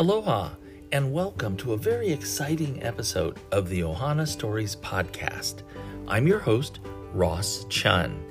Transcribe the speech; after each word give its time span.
Aloha, 0.00 0.48
and 0.92 1.12
welcome 1.12 1.58
to 1.58 1.74
a 1.74 1.76
very 1.76 2.08
exciting 2.08 2.82
episode 2.82 3.38
of 3.52 3.68
the 3.68 3.80
Ohana 3.80 4.26
Stories 4.26 4.74
podcast. 4.76 5.56
I'm 6.08 6.26
your 6.26 6.38
host, 6.38 6.80
Ross 7.12 7.66
Chun, 7.68 8.24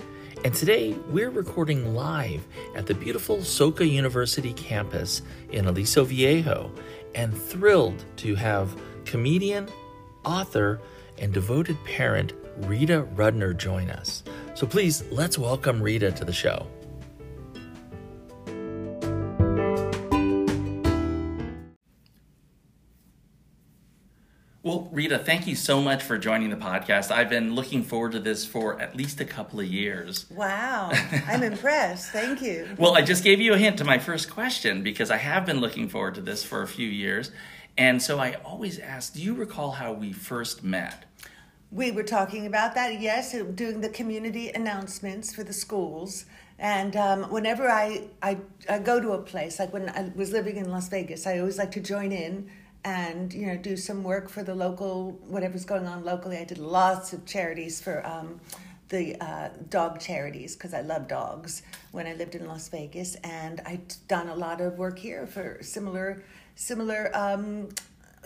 and 0.43 0.51
today 0.51 0.93
we're 1.09 1.29
recording 1.29 1.93
live 1.93 2.47
at 2.75 2.87
the 2.87 2.95
beautiful 2.95 3.37
Soka 3.37 3.87
University 3.87 4.51
campus 4.53 5.21
in 5.51 5.67
Aliso 5.67 6.03
Viejo, 6.05 6.71
and 7.13 7.39
thrilled 7.39 8.03
to 8.15 8.33
have 8.33 8.75
comedian, 9.05 9.69
author, 10.25 10.81
and 11.19 11.31
devoted 11.31 11.77
parent 11.85 12.33
Rita 12.61 13.07
Rudner 13.13 13.55
join 13.55 13.91
us. 13.91 14.23
So 14.55 14.65
please, 14.65 15.03
let's 15.11 15.37
welcome 15.37 15.83
Rita 15.83 16.13
to 16.13 16.25
the 16.25 16.33
show. 16.33 16.65
Rita, 24.99 25.17
thank 25.17 25.47
you 25.47 25.55
so 25.55 25.81
much 25.81 26.03
for 26.03 26.17
joining 26.17 26.49
the 26.49 26.57
podcast. 26.57 27.09
I've 27.09 27.29
been 27.29 27.55
looking 27.55 27.83
forward 27.83 28.11
to 28.11 28.19
this 28.19 28.45
for 28.45 28.81
at 28.81 28.97
least 28.97 29.21
a 29.21 29.23
couple 29.23 29.61
of 29.61 29.65
years. 29.65 30.25
Wow, 30.29 30.89
I'm 31.25 31.41
impressed. 31.41 32.09
Thank 32.09 32.41
you. 32.41 32.67
Well, 32.77 32.97
I 32.97 33.01
just 33.01 33.23
gave 33.23 33.39
you 33.39 33.53
a 33.53 33.57
hint 33.57 33.77
to 33.77 33.85
my 33.85 33.97
first 33.97 34.29
question 34.29 34.83
because 34.83 35.09
I 35.09 35.15
have 35.15 35.45
been 35.45 35.61
looking 35.61 35.87
forward 35.87 36.15
to 36.15 36.21
this 36.21 36.43
for 36.43 36.63
a 36.63 36.67
few 36.67 36.89
years. 36.89 37.31
And 37.77 38.01
so 38.01 38.19
I 38.19 38.33
always 38.43 38.77
ask, 38.77 39.13
do 39.13 39.21
you 39.21 39.33
recall 39.35 39.71
how 39.71 39.93
we 39.93 40.11
first 40.11 40.65
met? 40.65 41.05
We 41.71 41.91
were 41.91 42.03
talking 42.03 42.45
about 42.45 42.75
that, 42.75 42.99
yes, 42.99 43.31
doing 43.31 43.79
the 43.79 43.87
community 43.87 44.49
announcements 44.49 45.33
for 45.33 45.45
the 45.45 45.53
schools. 45.53 46.25
And 46.57 46.97
um, 46.97 47.23
whenever 47.31 47.69
I, 47.69 48.09
I, 48.21 48.39
I 48.69 48.79
go 48.79 48.99
to 48.99 49.13
a 49.13 49.21
place, 49.21 49.59
like 49.59 49.71
when 49.71 49.87
I 49.87 50.11
was 50.13 50.33
living 50.33 50.57
in 50.57 50.69
Las 50.69 50.89
Vegas, 50.89 51.25
I 51.25 51.39
always 51.39 51.57
like 51.57 51.71
to 51.71 51.79
join 51.79 52.11
in 52.11 52.49
and 52.83 53.33
you 53.33 53.47
know 53.47 53.57
do 53.57 53.75
some 53.75 54.03
work 54.03 54.29
for 54.29 54.43
the 54.43 54.55
local 54.55 55.11
whatever's 55.27 55.65
going 55.65 55.85
on 55.85 56.03
locally. 56.03 56.37
I 56.37 56.45
did 56.45 56.57
lots 56.57 57.13
of 57.13 57.25
charities 57.25 57.81
for 57.81 58.05
um, 58.05 58.39
the 58.89 59.15
uh, 59.21 59.49
dog 59.69 59.99
charities 59.99 60.55
because 60.55 60.73
I 60.73 60.81
love 60.81 61.07
dogs 61.07 61.61
when 61.91 62.07
I 62.07 62.13
lived 62.13 62.35
in 62.35 62.47
Las 62.47 62.69
Vegas, 62.69 63.15
and 63.23 63.61
I'd 63.65 63.93
done 64.07 64.29
a 64.29 64.35
lot 64.35 64.61
of 64.61 64.77
work 64.77 64.99
here 64.99 65.27
for 65.27 65.59
similar 65.61 66.23
similar 66.55 67.11
um, 67.13 67.69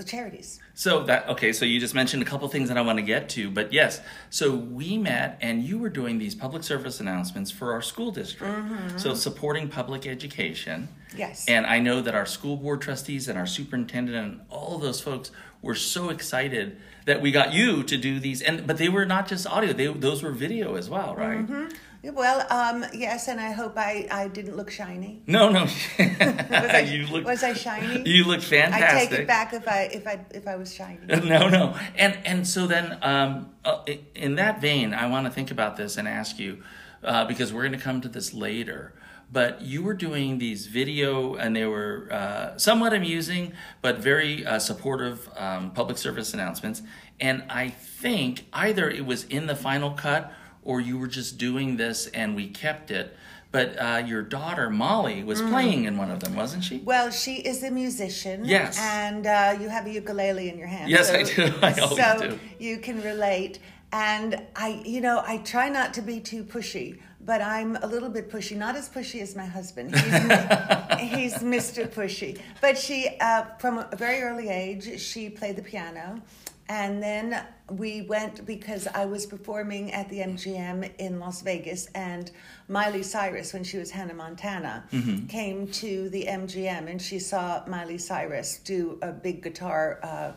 charities. 0.02 0.60
So 0.74 1.04
that 1.04 1.30
okay, 1.30 1.54
so 1.54 1.66
you 1.66 1.80
just 1.80 1.94
mentioned 1.94 2.24
a 2.24 2.26
couple 2.26 2.48
things 2.48 2.70
that 2.70 2.78
I 2.78 2.82
want 2.82 2.98
to 2.98 3.04
get 3.04 3.30
to, 3.30 3.52
but 3.52 3.72
yes, 3.72 4.02
so 4.32 4.56
we 4.56 4.98
met 4.98 5.38
and 5.40 5.62
you 5.64 5.78
were 5.78 5.90
doing 5.90 6.18
these 6.18 6.34
public 6.34 6.64
service 6.64 7.00
announcements 7.00 7.52
for 7.52 7.74
our 7.74 7.82
school 7.82 8.12
district. 8.12 8.54
Mm-hmm. 8.54 8.98
So 8.98 9.14
supporting 9.14 9.70
public 9.70 10.08
education. 10.08 10.88
Yes. 11.16 11.46
And 11.48 11.68
I 11.68 11.78
know 11.78 12.02
that 12.02 12.16
our 12.16 12.26
school 12.26 12.58
board 12.58 12.82
trustees 12.82 13.28
and 13.28 13.38
our 13.38 13.46
superintendent 13.46 14.18
and 14.18 14.42
all 14.50 14.78
of 14.78 14.82
those 14.82 15.00
folks 15.00 15.30
were 15.62 15.76
so 15.76 16.10
excited 16.10 16.78
that 17.06 17.22
we 17.22 17.32
got 17.32 17.54
you 17.54 17.84
to 17.84 17.98
do 17.98 18.20
these 18.20 18.42
and 18.42 18.66
but 18.66 18.78
they 18.78 18.90
were 18.90 19.06
not 19.06 19.28
just 19.28 19.46
audio, 19.46 19.74
they 19.74 19.88
those 19.88 20.24
were 20.24 20.32
video 20.32 20.76
as 20.76 20.90
well, 20.90 21.16
right? 21.16 21.46
Mm-hmm. 21.46 21.70
Well, 22.04 22.46
um, 22.50 22.86
yes, 22.94 23.30
and 23.30 23.40
I 23.40 23.52
hope 23.52 23.78
I, 23.78 24.08
I 24.12 24.28
didn't 24.28 24.58
look 24.58 24.70
shiny. 24.70 25.22
No, 25.26 25.50
no. 25.50 25.62
was, 26.00 26.00
I, 26.00 26.80
you 26.80 27.08
look, 27.08 27.24
was 27.24 27.44
I 27.44 27.54
shiny? 27.54 28.04
You 28.06 28.26
look 28.26 28.42
fantastic. 28.42 28.84
I 28.84 29.06
take 29.06 29.20
it 29.22 29.28
back 29.28 29.54
if 29.54 29.68
I 29.68 29.84
if 29.84 30.06
I 30.06 30.26
if 30.32 30.46
I 30.46 30.58
was 30.58 30.74
shiny. 30.74 31.00
No, 31.08 31.48
no. 31.48 31.78
And 31.96 32.18
and 32.26 32.46
so 32.46 32.68
then, 32.68 32.98
um, 33.02 33.52
uh, 33.64 33.86
in 34.16 34.36
that 34.36 34.60
vein, 34.60 34.94
I 34.94 35.08
want 35.08 35.28
to 35.28 35.32
think 35.32 35.50
about 35.50 35.78
this 35.78 35.96
and 35.96 36.06
ask 36.06 36.40
you 36.40 36.62
uh, 37.04 37.26
because 37.26 37.54
we're 37.54 37.62
going 37.62 37.80
to 37.80 37.84
come 37.84 38.02
to 38.02 38.10
this 38.10 38.34
later. 38.34 38.94
But 39.32 39.62
you 39.62 39.82
were 39.82 39.96
doing 39.96 40.38
these 40.38 40.68
video, 40.68 41.36
and 41.36 41.56
they 41.56 41.66
were 41.66 42.10
uh, 42.12 42.58
somewhat 42.58 42.94
amusing, 42.94 43.54
but 43.82 43.98
very 43.98 44.46
uh, 44.46 44.60
supportive 44.60 45.28
um, 45.38 45.72
public 45.72 45.98
service 45.98 46.34
announcements. 46.34 46.84
And 47.20 47.44
I 47.50 47.70
think 47.70 48.46
either 48.52 48.90
it 48.90 49.06
was 49.06 49.24
in 49.24 49.48
the 49.48 49.56
final 49.56 49.92
cut 49.92 50.32
or 50.66 50.82
you 50.82 50.98
were 50.98 51.08
just 51.08 51.38
doing 51.38 51.78
this 51.78 52.08
and 52.08 52.36
we 52.36 52.48
kept 52.48 52.92
it. 52.92 53.16
But 53.52 53.80
uh, 53.80 54.04
your 54.04 54.24
daughter 54.24 54.72
Molly 54.72 55.24
was 55.24 55.40
mm. 55.40 55.50
playing 55.52 55.84
in 55.86 55.96
one 55.96 56.10
of 56.10 56.22
them, 56.22 56.36
wasn't 56.36 56.64
she? 56.64 56.80
Well, 56.80 57.12
she 57.12 57.36
is 57.36 57.62
a 57.62 57.70
musician. 57.70 58.46
Yes. 58.46 58.80
And 58.82 59.28
uh, 59.28 59.56
you 59.62 59.70
have 59.70 59.86
a 59.86 59.92
ukulele 59.92 60.50
in 60.50 60.58
your 60.58 60.68
hand. 60.68 60.90
Yes, 60.90 61.10
so, 61.10 61.16
I 61.16 61.24
do. 61.24 61.54
I 61.62 61.74
always 61.82 62.04
so 62.04 62.30
do. 62.30 62.40
you 62.58 62.80
can 62.80 63.00
relate. 63.04 63.60
And 63.92 64.42
I, 64.56 64.82
you 64.84 65.02
know, 65.02 65.22
I 65.24 65.38
try 65.38 65.70
not 65.70 65.94
to 65.94 66.02
be 66.02 66.20
too 66.20 66.44
pushy, 66.44 67.00
but 67.22 67.44
I'm 67.44 67.76
a 67.76 67.86
little 67.86 68.10
bit 68.10 68.28
pushy. 68.32 68.58
Not 68.58 68.76
as 68.76 68.90
pushy 68.90 69.22
as 69.22 69.36
my 69.36 69.46
husband. 69.46 69.96
He's, 69.96 70.04
he's 71.00 71.36
Mr. 71.44 71.88
Pushy. 71.88 72.40
But 72.60 72.76
she, 72.76 73.18
uh, 73.22 73.44
from 73.60 73.78
a 73.78 73.96
very 73.96 74.24
early 74.24 74.50
age, 74.50 75.00
she 75.00 75.30
played 75.30 75.58
the 75.58 75.62
piano 75.62 76.24
and 76.70 77.04
then 77.04 77.46
we 77.70 78.04
went 78.04 78.46
because 78.46 78.88
I 78.88 79.06
was 79.06 79.26
performing 79.26 79.92
at 79.92 80.10
the 80.10 80.20
MGM 80.20 80.92
in 80.98 81.20
Las 81.20 81.42
Vegas, 81.42 81.88
and 81.88 82.32
Miley 82.68 83.04
Cyrus, 83.04 83.54
when 83.54 83.64
she 83.64 83.78
was 83.78 83.92
Hannah 83.92 84.14
Montana, 84.14 84.86
mm-hmm. 84.92 85.28
came 85.28 85.68
to 85.68 86.10
the 86.10 86.26
MGM 86.26 86.90
and 86.90 87.02
she 87.02 87.20
saw 87.20 87.64
Miley 87.68 87.98
Cyrus 87.98 88.60
do 88.60 88.98
a 89.02 89.12
big 89.12 89.44
guitar, 89.44 90.00
uh, 90.04 90.32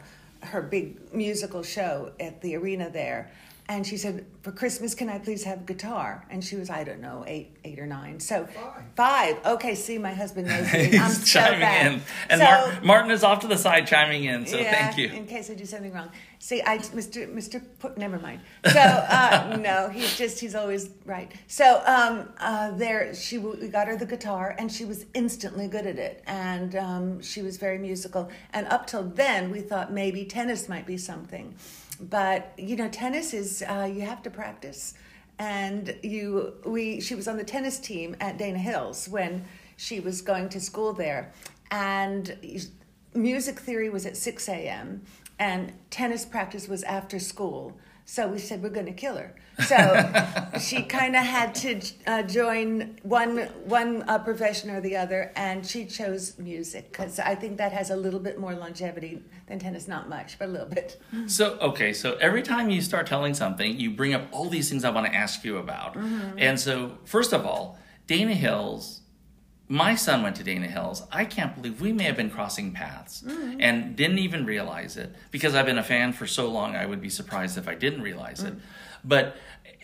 her 0.47 0.63
big 0.63 1.13
musical 1.15 1.63
show 1.63 2.13
at 2.19 2.41
the 2.41 2.57
arena 2.57 2.91
there. 2.91 3.31
And 3.69 3.85
she 3.85 3.97
said, 3.97 4.25
"For 4.43 4.53
Christmas, 4.53 4.95
can 4.95 5.09
I 5.09 5.19
please 5.19 5.43
have 5.45 5.63
a 5.63 5.65
guitar?" 5.65 6.25
And 6.31 6.45
she 6.45 6.55
was, 6.55 6.71
I 6.71 6.85
don't 6.85 7.01
know, 7.01 7.25
eight, 7.27 7.57
eight 7.65 7.81
or 7.81 7.87
nine. 7.87 8.21
So 8.21 8.47
five. 8.47 8.83
five. 8.95 9.47
Okay, 9.47 9.75
see, 9.75 9.99
my 9.99 10.15
husband 10.15 10.47
knows 10.47 10.73
me. 10.73 10.99
I'm 10.99 11.11
so 11.11 11.25
chiming 11.25 11.61
bad. 11.61 11.93
in, 11.93 12.03
and 12.31 12.41
so, 12.41 12.45
Mar- 12.45 12.81
Martin 12.85 13.11
is 13.11 13.25
off 13.25 13.41
to 13.41 13.49
the 13.49 13.59
side 13.59 13.87
chiming 13.87 14.25
in. 14.25 14.47
So 14.47 14.57
yeah, 14.57 14.71
thank 14.71 14.99
you. 14.99 15.09
In 15.09 15.27
case 15.27 15.51
I 15.51 15.55
do 15.55 15.65
something 15.65 15.93
wrong. 15.93 16.11
See, 16.39 16.63
I, 16.63 16.79
Mr. 16.79 17.33
Mr. 17.33 17.61
Put, 17.81 17.99
never 17.99 18.19
mind. 18.19 18.41
So 18.67 18.79
uh, 18.79 19.59
no, 19.61 19.89
he's 19.89 20.17
just 20.17 20.39
he's 20.39 20.55
always 20.55 20.91
right. 21.05 21.33
So 21.49 21.83
um, 21.87 22.29
uh, 22.39 22.71
there, 22.73 23.15
she 23.15 23.39
we 23.39 23.69
got 23.69 23.89
her 23.89 23.97
the 23.97 24.07
guitar, 24.07 24.55
and 24.59 24.71
she 24.71 24.85
was 24.85 25.07
instantly 25.15 25.67
good 25.67 25.87
at 25.87 25.99
it, 25.99 26.23
and 26.27 26.77
um, 26.77 27.21
she 27.23 27.43
was 27.43 27.57
very 27.57 27.79
musical. 27.79 28.31
And 28.53 28.67
up 28.69 28.87
till 28.87 29.03
then, 29.03 29.51
we 29.51 29.61
thought 29.61 29.93
maybe 29.93 30.25
tennis 30.25 30.69
might 30.69 30.87
be 30.87 30.97
something 30.97 31.55
but 32.01 32.53
you 32.57 32.77
know 32.77 32.89
tennis 32.89 33.35
is 33.35 33.63
uh, 33.69 33.91
you 33.93 34.03
have 34.03 34.23
to 34.23 34.31
practice. 34.31 34.95
And 35.39 35.95
you 36.03 36.55
we 36.65 37.01
she 37.01 37.15
was 37.15 37.29
on 37.29 37.37
the 37.37 37.45
tennis 37.45 37.79
team 37.79 38.17
at 38.21 38.39
dana 38.39 38.59
hills 38.59 39.09
when 39.09 39.45
she 39.77 40.01
was 40.01 40.23
going 40.23 40.49
to 40.51 40.61
school 40.61 40.93
there. 40.93 41.33
And 41.71 42.37
music 43.15 43.61
theory 43.61 43.91
was 43.91 44.07
at 44.07 44.17
6 44.17 44.49
a.m 44.49 45.03
and 45.39 45.73
tennis 45.91 46.25
practice 46.25 46.69
was 46.69 46.83
after 46.85 47.19
school 47.19 47.77
so 48.09 48.29
we 48.29 48.39
said 48.39 48.63
we're 48.63 48.69
going 48.69 48.87
to 48.87 48.93
kill 48.93 49.17
her. 49.17 49.35
So 49.65 49.77
she 50.61 50.85
kind 50.85 51.17
of 51.17 51.25
had 51.25 51.57
to 51.57 51.81
uh, 52.07 52.23
join 52.23 52.99
one 53.03 53.39
one 53.65 54.05
uh, 54.09 54.21
profession 54.21 54.71
or 54.71 54.81
the 54.81 54.97
other, 54.97 55.33
and 55.35 55.67
she 55.67 55.87
chose 55.87 56.39
music 56.39 56.93
because 56.93 57.19
I 57.19 57.35
think 57.35 57.59
that 57.59 57.73
has 57.73 57.91
a 57.91 57.97
little 57.97 58.21
bit 58.21 58.39
more 58.39 58.55
longevity 58.55 59.23
than 59.49 59.59
tennis. 59.59 59.89
Not 59.89 60.09
much, 60.09 60.39
but 60.39 60.49
a 60.49 60.53
little 60.53 60.69
bit. 60.69 61.01
So 61.27 61.59
okay, 61.59 61.93
so 61.93 62.15
every 62.21 62.43
time 62.43 62.71
you 62.71 62.81
start 62.81 63.09
telling 63.09 63.35
something, 63.35 63.79
you 63.79 63.91
bring 63.91 64.15
up 64.15 64.29
all 64.31 64.49
these 64.49 64.71
things 64.71 64.85
I 64.85 64.91
want 64.91 65.07
to 65.07 65.15
ask 65.15 65.45
you 65.45 65.59
about. 65.59 65.95
Mm-hmm. 65.95 66.39
And 66.39 66.61
so 66.61 66.99
first 67.05 67.33
of 67.33 67.45
all, 67.45 67.77
Dana 68.07 68.35
Hills 68.35 69.01
my 69.69 69.95
son 69.95 70.23
went 70.23 70.37
to 70.37 70.45
Dana 70.45 70.69
Hills. 70.69 71.03
I 71.11 71.25
can't 71.25 71.55
believe 71.55 71.81
we 71.81 71.93
may 71.93 72.05
have 72.05 72.17
been 72.17 72.31
crossing 72.31 72.73
paths 72.73 73.23
mm-hmm. 73.27 73.61
and 73.61 73.97
didn't 73.97 74.19
even 74.19 74.47
realize 74.47 74.97
it 74.97 75.15
because 75.31 75.55
I've 75.55 75.67
been 75.67 75.79
a 75.79 75.85
fan 75.85 76.13
for 76.13 76.27
so 76.27 76.49
long. 76.49 76.77
I 76.77 76.87
would 76.87 77.01
be 77.01 77.11
surprised 77.11 77.59
if 77.59 77.67
I 77.67 77.75
didn't 77.75 78.03
realize 78.03 78.39
mm-hmm. 78.39 78.59
it. 78.59 78.63
But 79.05 79.37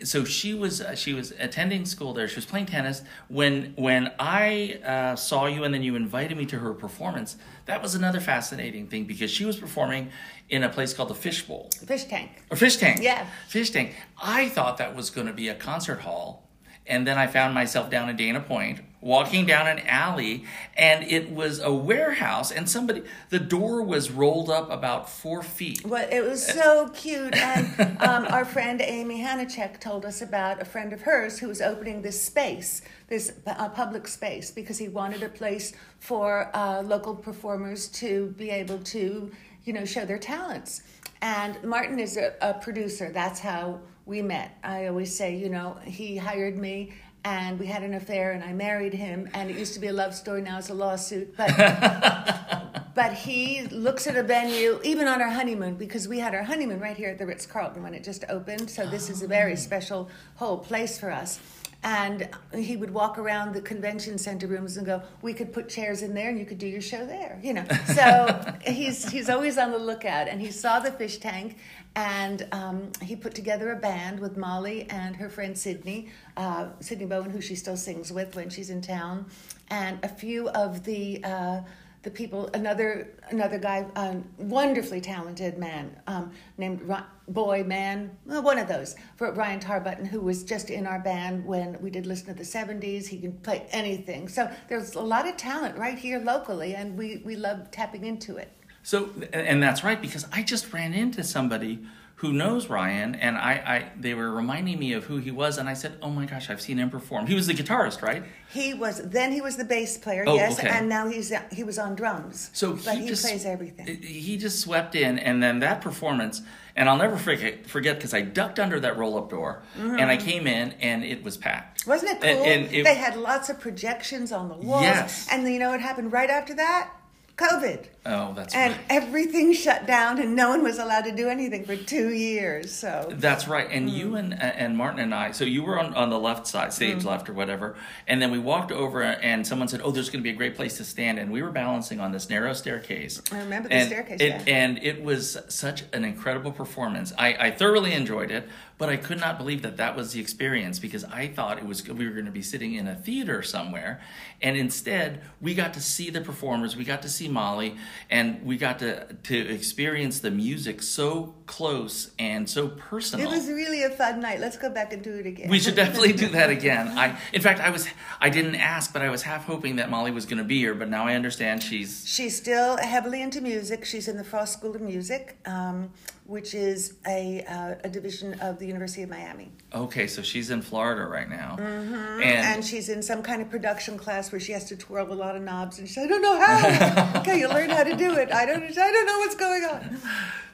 so 0.05 0.25
she 0.25 0.55
was 0.55 0.81
uh, 0.81 0.95
she 0.95 1.15
was 1.15 1.33
attending 1.39 1.85
school 1.85 2.13
there. 2.13 2.29
She 2.29 2.37
was 2.37 2.45
playing 2.45 2.67
tennis 2.67 3.03
when 3.29 3.73
when 3.77 4.13
I 4.19 4.81
uh, 4.85 5.17
saw 5.17 5.47
you 5.47 5.65
and 5.65 5.73
then 5.73 5.83
you 5.83 5.97
invited 5.97 6.37
me 6.37 6.47
to 6.47 6.59
her 6.59 6.73
performance. 6.75 7.37
That 7.67 7.83
was 7.83 7.95
another 7.95 8.21
fascinating 8.21 8.89
thing 8.89 9.05
because 9.05 9.31
she 9.31 9.45
was 9.45 9.57
performing 9.57 10.11
in 10.49 10.63
a 10.63 10.69
place 10.69 10.93
called 10.93 11.09
the 11.09 11.15
Fishbowl, 11.15 11.71
Fish 11.87 12.05
Tank, 12.05 12.31
or 12.51 12.57
Fish 12.57 12.77
Tank. 12.77 13.01
Yeah, 13.03 13.27
Fish 13.49 13.71
Tank. 13.71 13.95
I 14.21 14.49
thought 14.49 14.79
that 14.79 14.95
was 14.95 15.11
going 15.11 15.27
to 15.27 15.33
be 15.33 15.49
a 15.49 15.55
concert 15.55 16.01
hall 16.01 16.42
and 16.87 17.07
then 17.07 17.19
I 17.19 17.27
found 17.27 17.55
myself 17.55 17.91
down 17.91 18.09
in 18.09 18.17
Dana 18.17 18.41
Point, 18.41 18.81
walking 19.01 19.47
down 19.47 19.67
an 19.67 19.81
alley, 19.87 20.45
and 20.77 21.05
it 21.05 21.31
was 21.31 21.61
a 21.61 21.73
warehouse, 21.73 22.51
and 22.51 22.69
somebody, 22.69 23.03
the 23.31 23.39
door 23.39 23.83
was 23.83 24.11
rolled 24.11 24.49
up 24.49 24.71
about 24.71 25.11
four 25.11 25.43
feet. 25.43 25.85
Well, 25.85 26.09
it 26.11 26.23
was 26.23 26.47
so 26.47 26.89
cute. 26.95 27.35
And 27.35 27.99
um, 28.01 28.27
our 28.27 28.45
friend 28.45 28.81
Amy 28.81 29.21
Hanachek 29.21 29.81
told 29.81 30.05
us 30.05 30.23
about 30.23 30.61
a 30.63 30.65
friend 30.65 30.93
of 30.93 31.03
hers 31.03 31.39
who 31.39 31.49
was 31.49 31.61
opening 31.61 32.03
this 32.03 32.21
space, 32.21 32.83
this 33.09 33.33
uh, 33.47 33.69
public 33.69 34.07
space, 34.09 34.51
because 34.51 34.79
he 34.79 34.89
wanted 34.89 35.23
a 35.23 35.29
place 35.29 35.73
for 35.99 36.51
uh, 36.55 36.83
local 36.83 37.15
performers 37.15 37.89
to 37.89 38.35
be 38.39 38.51
able 38.51 38.79
to, 38.79 39.31
you 39.65 39.73
know, 39.73 39.85
show 39.85 40.05
their 40.05 40.19
talents. 40.19 40.83
And 41.21 41.63
Martin 41.63 41.99
is 41.99 42.17
a, 42.17 42.35
a 42.41 42.55
producer. 42.55 43.11
That's 43.13 43.41
how 43.41 43.81
we 44.07 44.23
met. 44.23 44.59
I 44.65 44.87
always 44.87 45.17
say, 45.17 45.37
you 45.37 45.49
know, 45.49 45.79
he 45.85 46.17
hired 46.17 46.59
me 46.59 46.93
and 47.25 47.59
we 47.59 47.67
had 47.67 47.83
an 47.83 47.95
affair 47.95 48.33
and 48.33 48.43
I 48.43 48.53
married 48.53 48.95
him 48.95 49.29
and 49.33 49.49
it 49.49 49.57
used 49.57 49.75
to 49.75 49.81
be 49.81 49.87
a 49.87 49.93
love 49.93 50.15
story, 50.15 50.43
now 50.43 50.59
it's 50.59 50.71
a 50.71 50.75
lawsuit. 50.75 51.37
But 51.37 51.57
but 52.95 53.15
he 53.15 53.63
looks 53.69 54.07
at 54.07 54.17
a 54.17 54.23
venue, 54.23 54.81
even 54.83 55.07
on 55.07 55.23
our 55.23 55.31
honeymoon, 55.31 55.77
because 55.77 56.09
we 56.09 56.19
had 56.19 56.35
our 56.35 56.43
honeymoon 56.43 56.81
right 56.81 56.97
here 56.97 57.11
at 57.11 57.19
the 57.19 57.27
Ritz 57.27 57.47
Carlton 57.47 57.83
when 57.83 57.95
it 57.95 58.03
just 58.03 58.25
opened. 58.29 58.69
So 58.69 58.87
this 58.87 59.09
is 59.09 59.23
a 59.23 59.29
very 59.29 59.53
oh. 59.53 59.57
special 59.57 60.11
whole 60.37 60.59
place 60.59 60.99
for 60.99 61.11
us. 61.11 61.39
And 61.85 62.29
he 62.55 62.77
would 62.77 62.93
walk 62.93 63.19
around 63.19 63.55
the 63.55 63.61
convention 63.61 64.17
center 64.17 64.47
rooms 64.47 64.77
and 64.77 64.87
go, 64.87 65.03
"We 65.21 65.35
could 65.35 65.53
put 65.53 65.69
chairs 65.69 66.03
in 66.03 66.15
there, 66.15 66.29
and 66.29 66.39
you 66.39 66.47
could 66.47 66.59
do 66.59 66.67
your 66.67 66.81
show 66.81 67.05
there." 67.05 67.41
You 67.43 67.55
know, 67.55 67.65
so 67.87 68.55
he's 68.65 69.11
he's 69.11 69.29
always 69.29 69.59
on 69.59 69.73
the 69.73 69.79
lookout. 69.79 70.29
And 70.29 70.41
he 70.41 70.51
saw 70.53 70.79
the 70.79 70.93
fish 70.93 71.19
tank, 71.19 71.57
and 71.97 72.47
um, 72.53 72.93
he 73.03 73.17
put 73.17 73.35
together 73.35 73.73
a 73.73 73.77
band 73.77 74.21
with 74.21 74.37
Molly 74.37 74.87
and 74.91 75.17
her 75.17 75.29
friend 75.29 75.59
Sydney, 75.59 76.09
uh, 76.37 76.69
Sydney 76.81 77.07
Bowen, 77.07 77.31
who 77.31 77.41
she 77.41 77.57
still 77.57 77.77
sings 77.77 78.13
with 78.13 78.37
when 78.37 78.49
she's 78.49 78.71
in 78.71 78.81
town, 78.81 79.27
and 79.69 79.99
a 80.05 80.09
few 80.09 80.49
of 80.51 80.85
the. 80.85 81.23
Uh, 81.25 81.61
the 82.03 82.11
people, 82.11 82.51
another 82.55 83.09
another 83.31 83.59
guy, 83.59 83.87
um, 83.95 84.25
wonderfully 84.39 85.01
talented 85.01 85.57
man 85.57 85.97
um, 86.07 86.33
named 86.59 86.83
Ry- 86.83 87.05
Boy 87.29 87.63
Man, 87.65 88.17
one 88.25 88.59
of 88.59 88.67
those, 88.67 88.97
for 89.17 89.33
Ryan 89.33 89.61
Tarbutton, 89.61 90.07
who 90.07 90.21
was 90.21 90.43
just 90.43 90.71
in 90.71 90.87
our 90.87 90.99
band 90.99 91.45
when 91.45 91.81
we 91.81 91.91
did 91.91 92.07
listen 92.07 92.27
to 92.27 92.35
the 92.35 92.43
'70s. 92.43 93.07
He 93.07 93.21
can 93.21 93.33
play 93.33 93.67
anything, 93.71 94.29
so 94.29 94.51
there's 94.69 94.95
a 94.95 95.01
lot 95.01 95.29
of 95.29 95.37
talent 95.37 95.77
right 95.79 95.99
here 95.99 96.19
locally, 96.19 96.75
and 96.75 96.99
we 96.99 97.23
we 97.25 97.37
love 97.37 97.71
tapping 97.71 98.05
into 98.05 98.37
it. 98.37 98.53
So, 98.83 99.11
and 99.33 99.63
that's 99.63 99.85
right 99.85 100.01
because 100.01 100.27
I 100.33 100.43
just 100.43 100.73
ran 100.73 100.93
into 100.93 101.23
somebody 101.23 101.87
who 102.23 102.33
knows 102.33 102.69
Ryan, 102.69 103.17
and 103.17 103.37
I, 103.37 103.53
I, 103.53 103.91
they 103.99 104.15
were 104.15 104.31
reminding 104.31 104.79
me 104.79 104.93
of 104.93 105.03
who 105.03 105.17
he 105.17 105.33
was, 105.33 105.59
and 105.59 105.69
I 105.69 105.75
said, 105.75 105.99
"Oh 106.01 106.09
my 106.09 106.25
gosh, 106.25 106.51
I've 106.51 106.61
seen 106.61 106.79
him 106.79 106.89
perform." 106.89 107.27
He 107.27 107.35
was 107.35 107.49
the 107.49 107.53
guitarist, 107.53 108.01
right? 108.01 108.23
He 108.49 108.75
was 108.75 109.03
then 109.03 109.33
he 109.33 109.41
was 109.41 109.57
the 109.57 109.65
bass 109.65 109.99
player, 109.99 110.23
Oh, 110.25 110.37
yes, 110.37 110.57
okay. 110.57 110.69
and 110.69 110.89
now 110.89 111.09
he's 111.09 111.33
he 111.51 111.65
was 111.65 111.81
on 111.81 111.97
drums. 111.97 112.51
So 112.53 112.75
but 112.75 112.95
he, 112.95 113.03
he, 113.03 113.09
just 113.09 113.25
plays 113.25 113.45
everything. 113.45 114.01
He 114.01 114.37
just 114.37 114.61
swept 114.61 114.95
in, 114.95 115.19
and 115.19 115.43
then 115.43 115.59
that 115.59 115.81
performance, 115.81 116.43
and 116.77 116.89
I'll 116.89 116.97
never 116.97 117.17
forget 117.17 117.67
forget 117.67 117.97
because 117.97 118.15
I 118.15 118.21
ducked 118.21 118.61
under 118.61 118.79
that 118.79 118.97
roll 118.97 119.19
up 119.19 119.29
door, 119.29 119.65
mm-hmm. 119.77 119.99
and 119.99 120.09
I 120.09 120.17
came 120.17 120.47
in, 120.47 120.75
and 120.81 121.03
it 121.03 121.25
was 121.25 121.37
packed. 121.37 121.89
Wasn't 121.89 122.09
it 122.09 122.21
cool? 122.21 122.31
And, 122.31 122.67
and 122.67 122.73
it- 122.73 122.85
they 122.85 122.95
had 122.95 123.17
lots 123.17 123.49
of 123.49 123.59
projections 123.59 124.31
on 124.31 124.49
the 124.49 124.55
walls. 124.55 124.83
Yes. 124.83 125.27
And 125.29 125.43
you 125.53 125.59
know 125.59 125.71
what 125.71 125.81
happened 125.81 126.13
right 126.13 126.31
after 126.31 126.55
that? 126.55 126.93
COVID. 127.37 127.87
oh, 128.05 128.33
that's 128.35 128.55
right. 128.55 128.61
And 128.63 128.73
right. 128.75 128.85
everything 128.91 129.53
shut 129.55 129.87
down, 129.87 130.19
and 130.21 130.37
no 130.37 130.51
one 130.51 130.63
was 130.63 130.79
allowed 130.79 131.05
to 131.05 131.13
do 131.13 131.29
anything 131.29 131.65
for 131.65 131.77
two 131.77 132.11
years. 132.13 132.71
So 132.73 133.09
That's 133.11 133.49
right. 133.49 133.69
And 133.71 133.89
Mm. 133.89 133.93
you 133.95 134.17
and 134.17 134.35
and 134.43 134.77
Martin 134.77 135.01
and 135.01 135.15
I. 135.15 135.31
So 135.33 135.45
you 135.45 135.63
were 135.63 135.79
on, 135.79 135.95
on 135.95 136.11
the 136.11 136.19
left 136.19 136.47
side, 136.47 136.73
stage 136.73 136.99
Mm. 136.99 137.05
left 137.07 137.29
or 137.29 137.33
whatever. 137.33 137.75
And 138.07 138.21
then 138.21 138.31
we 138.31 138.39
walked 138.39 138.71
over, 138.71 139.03
and 139.03 139.47
someone 139.47 139.69
said, 139.69 139.81
"Oh, 139.83 139.91
there's 139.91 140.11
going 140.11 140.21
to 140.23 140.29
be 140.29 140.35
a 140.35 140.37
great 140.37 140.55
place 140.57 140.77
to 140.77 140.85
stand." 140.85 141.19
And 141.19 141.33
we 141.33 141.43
were 141.43 141.51
balancing 141.51 142.01
on 142.01 142.13
this 142.13 142.29
narrow 142.29 142.53
staircase. 142.53 143.23
I 143.33 143.39
remember 143.39 143.69
the 143.69 143.75
and 143.77 143.89
staircase, 143.89 144.21
It, 144.21 144.29
yeah. 144.47 144.55
And 144.55 144.79
it 144.83 145.03
was 145.03 145.39
such 145.49 145.85
an 145.93 146.05
incredible 146.05 146.53
performance. 146.53 147.13
I, 147.19 147.35
I 147.47 147.51
thoroughly 147.51 147.93
enjoyed 147.95 148.31
it, 148.31 148.47
but 148.83 148.89
I 148.89 148.97
could 148.97 149.21
not 149.21 149.39
believe 149.39 149.63
that 149.63 149.77
that 149.77 149.95
was 149.95 150.13
the 150.13 150.21
experience 150.21 150.81
because 150.81 151.05
I 151.05 151.29
thought 151.29 151.57
it 151.57 151.65
was 151.65 151.89
we 151.89 152.05
were 152.05 152.15
going 152.15 152.25
to 152.25 152.33
be 152.33 152.43
sitting 152.43 152.75
in 152.75 152.89
a 152.89 152.97
theater 152.97 153.41
somewhere, 153.41 154.01
and 154.41 154.57
instead 154.57 155.23
we 155.41 155.55
got 155.55 155.75
to 155.75 155.81
see 155.81 156.11
the 156.11 156.21
performers. 156.21 156.75
We 156.75 156.83
got 156.83 157.01
to 157.03 157.09
see 157.09 157.29
Molly, 157.29 157.77
and 158.11 158.45
we 158.45 158.57
got 158.57 158.81
to 158.81 159.05
to 159.15 159.39
experience 159.39 160.19
the 160.19 160.33
music 160.33 160.83
so 160.83 161.33
close 161.47 162.11
and 162.19 162.51
so 162.51 162.69
personal. 162.69 163.31
it 163.31 163.33
was 163.33 163.47
really 163.47 163.85
a 163.85 163.91
fun 163.91 164.19
night. 164.21 164.41
Let's 164.41 164.57
go 164.57 164.71
back 164.71 164.93
and 164.93 165.01
do 165.01 165.15
it 165.15 165.27
again. 165.27 165.49
We 165.51 165.61
should 165.61 165.77
definitely 165.77 166.15
do 166.15 166.29
that 166.31 166.51
again. 166.59 166.89
I, 166.99 167.21
in 167.33 167.43
fact, 167.43 167.61
I 167.61 167.71
was, 167.71 167.87
I 168.21 168.31
didn't 168.31 168.55
ask, 168.55 168.93
but 168.93 169.03
I 169.03 169.11
was 169.11 169.23
half 169.23 169.45
hoping 169.45 169.77
that 169.77 169.91
Molly 169.91 170.11
was 170.11 170.25
going 170.25 170.39
to 170.39 170.45
be 170.45 170.59
here. 170.59 170.75
But 170.75 170.89
now 170.89 171.07
I 171.07 171.15
understand 171.15 171.63
she's. 171.63 172.05
She's 172.09 172.35
still 172.37 172.79
heavily 172.79 173.21
into 173.21 173.43
music. 173.43 173.85
She's 173.85 174.09
in 174.09 174.17
the 174.17 174.25
Frost 174.25 174.55
School 174.55 174.75
of 174.75 174.81
Music, 174.81 175.37
um, 175.45 175.91
which 176.33 176.55
is 176.55 176.95
a, 177.07 177.45
uh, 177.45 177.75
a 177.85 177.89
division 177.91 178.33
of 178.41 178.59
the 178.59 178.67
University 178.67 179.03
of 179.03 179.11
Miami. 179.11 179.53
Okay, 179.75 180.07
so 180.07 180.23
she's 180.23 180.49
in 180.51 180.63
Florida 180.63 181.05
right 181.05 181.29
now, 181.29 181.57
And, 181.59 182.23
and, 182.25 182.65
she's 182.65 182.89
in 182.89 183.03
some 183.03 183.23
kind 183.23 183.43
of 183.43 183.51
production 183.51 183.99
class 183.99 184.33
where 184.33 184.41
she 184.41 184.53
has 184.53 184.65
to 184.67 184.77
twirl 184.77 185.13
a 185.13 185.15
lot 185.15 185.37
of 185.37 185.43
knobs, 185.43 185.79
and 185.79 185.87
she 185.89 186.01
"I 186.01 186.07
don't 186.07 186.23
know 186.23 186.41
how." 186.41 187.13
okay, 187.21 187.39
you 187.39 187.49
learn 187.49 187.69
how 187.71 187.85
to 187.85 187.95
do 187.95 188.17
it. 188.17 188.33
I 188.33 188.47
don't. 188.47 188.63
I 188.65 188.91
don't 188.93 189.07
know 189.07 189.19
what's 189.19 189.35
going 189.35 189.65
on. 189.65 189.99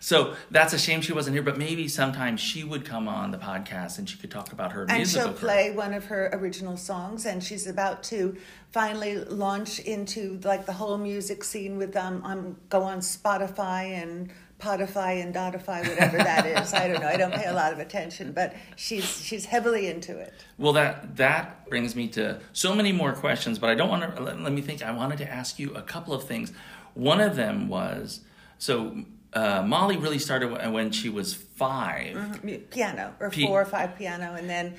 so 0.00 0.34
that's 0.50 0.72
a 0.72 0.78
shame 0.78 1.00
she 1.00 1.12
wasn't 1.12 1.34
here. 1.34 1.42
But 1.42 1.58
maybe 1.58 1.86
sometime 1.88 2.36
she 2.36 2.64
would 2.64 2.84
come 2.84 3.08
on 3.08 3.30
the 3.30 3.38
podcast 3.38 3.98
and 3.98 4.08
she 4.08 4.18
could 4.18 4.30
talk 4.30 4.52
about 4.52 4.72
her 4.72 4.82
And 4.82 4.98
musical 4.98 5.28
she'll 5.28 5.32
career. 5.34 5.40
play 5.40 5.70
one 5.72 5.94
of 5.94 6.06
her 6.06 6.30
original 6.32 6.76
songs, 6.76 7.24
and 7.24 7.42
she's 7.42 7.66
about 7.66 8.02
to 8.04 8.36
finally 8.70 9.16
launch 9.16 9.78
into 9.80 10.38
like 10.44 10.66
the 10.66 10.74
whole 10.74 10.98
music 10.98 11.42
scene 11.44 11.76
with 11.78 11.96
um, 11.96 12.22
um 12.24 12.56
go 12.68 12.82
on 12.82 12.98
Spotify 12.98 14.02
and 14.02 14.30
Podify 14.58 15.22
and 15.22 15.32
Dotify, 15.34 15.86
whatever 15.88 16.18
that 16.18 16.44
is. 16.46 16.72
I 16.74 16.88
don't 16.88 17.00
know. 17.00 17.06
I 17.08 17.16
don't 17.16 17.32
pay 17.32 17.46
a 17.46 17.52
lot 17.54 17.72
of 17.72 17.78
attention, 17.78 18.32
but 18.32 18.54
she's 18.76 19.04
she's 19.24 19.44
heavily 19.44 19.86
into 19.88 20.18
it. 20.18 20.32
Well, 20.58 20.72
that 20.72 21.16
that 21.16 21.68
brings 21.68 21.94
me 21.94 22.08
to 22.08 22.40
so 22.52 22.74
many 22.74 22.90
more 22.92 23.12
questions, 23.12 23.58
but 23.58 23.70
I 23.70 23.74
don't 23.74 23.88
want 23.88 24.16
to. 24.16 24.22
Let, 24.22 24.40
let 24.40 24.52
me 24.52 24.60
think. 24.60 24.82
I 24.82 24.90
wanted 24.90 25.18
to 25.18 25.30
ask 25.30 25.58
you 25.58 25.72
a 25.74 25.82
couple 25.82 26.12
of 26.12 26.24
things. 26.24 26.52
One 26.94 27.20
of 27.20 27.36
them 27.36 27.68
was 27.68 28.20
so 28.58 29.04
uh, 29.32 29.62
Molly 29.62 29.96
really 29.96 30.18
started 30.18 30.50
when- 30.50 30.72
when 30.72 30.90
she 30.90 31.08
was 31.08 31.34
5 31.58 32.44
Mu- 32.44 32.58
Piano 32.70 33.14
or 33.20 33.30
Pi- 33.30 33.46
four 33.46 33.60
or 33.60 33.64
five 33.66 33.96
piano, 33.96 34.34
and 34.38 34.48
then 34.48 34.74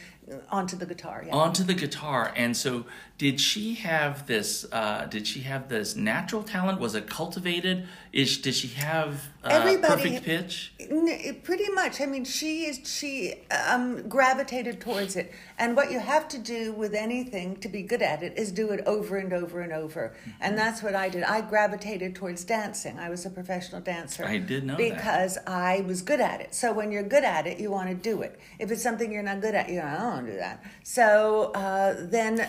onto 0.51 0.75
the 0.77 0.85
guitar. 0.85 1.23
Yeah. 1.25 1.33
onto 1.33 1.63
the 1.63 1.73
guitar 1.73 2.31
and 2.35 2.55
so 2.55 2.85
did 3.17 3.41
she 3.41 3.73
have 3.73 4.27
this 4.27 4.63
uh, 4.71 5.05
did 5.05 5.25
she 5.25 5.39
have 5.41 5.69
this 5.69 5.95
natural 5.95 6.43
talent 6.43 6.79
was 6.79 6.93
it 6.93 7.07
cultivated 7.09 7.87
is 8.13 8.37
did 8.37 8.53
she 8.53 8.67
have 8.67 9.29
uh, 9.43 9.47
Everybody- 9.49 9.91
perfect 10.03 10.25
pitch 10.25 10.71
N- 10.79 11.41
Pretty 11.43 11.69
much. 11.71 11.99
I 12.01 12.05
mean, 12.05 12.25
she 12.25 12.65
is 12.65 12.79
she 12.85 13.35
um, 13.67 14.07
gravitated 14.07 14.79
towards 14.81 15.15
it, 15.15 15.31
and 15.57 15.75
what 15.75 15.91
you 15.91 15.99
have 15.99 16.27
to 16.29 16.37
do 16.39 16.71
with 16.73 16.93
anything 16.95 17.57
to 17.57 17.67
be 17.69 17.81
good 17.83 18.01
at 18.01 18.21
it 18.23 18.37
is 18.37 18.51
do 18.51 18.69
it 18.69 18.81
over 18.85 19.17
and 19.17 19.31
over 19.33 19.61
and 19.61 19.71
over, 19.73 20.13
and 20.39 20.57
that's 20.57 20.81
what 20.83 20.95
I 20.95 21.09
did. 21.09 21.23
I 21.23 21.41
gravitated 21.41 22.15
towards 22.15 22.43
dancing. 22.43 22.97
I 22.99 23.09
was 23.09 23.25
a 23.25 23.29
professional 23.29 23.81
dancer. 23.81 24.25
I 24.25 24.37
did 24.37 24.63
know 24.65 24.77
that. 24.77 24.95
because 24.95 25.37
I 25.47 25.81
was 25.81 26.01
good 26.01 26.21
at 26.21 26.41
it. 26.41 26.55
So 26.55 26.69
when 26.74 26.92
you're 26.92 27.04
good 27.04 27.24
at 27.24 27.48
it, 27.48 27.60
you 27.60 27.71
want 27.71 27.89
to 27.89 27.95
do 27.95 28.21
it. 28.21 28.39
If 28.60 28.71
it's 28.71 28.81
something 28.81 29.12
you're 29.12 29.24
not 29.24 29.42
good 29.42 29.56
at, 29.56 29.69
you 29.69 29.80
I 29.80 29.98
don't 29.98 30.04
want 30.04 30.25
to 30.27 30.31
do 30.33 30.38
that. 30.38 30.63
So 30.83 31.51
uh, 31.54 31.95
then 32.00 32.48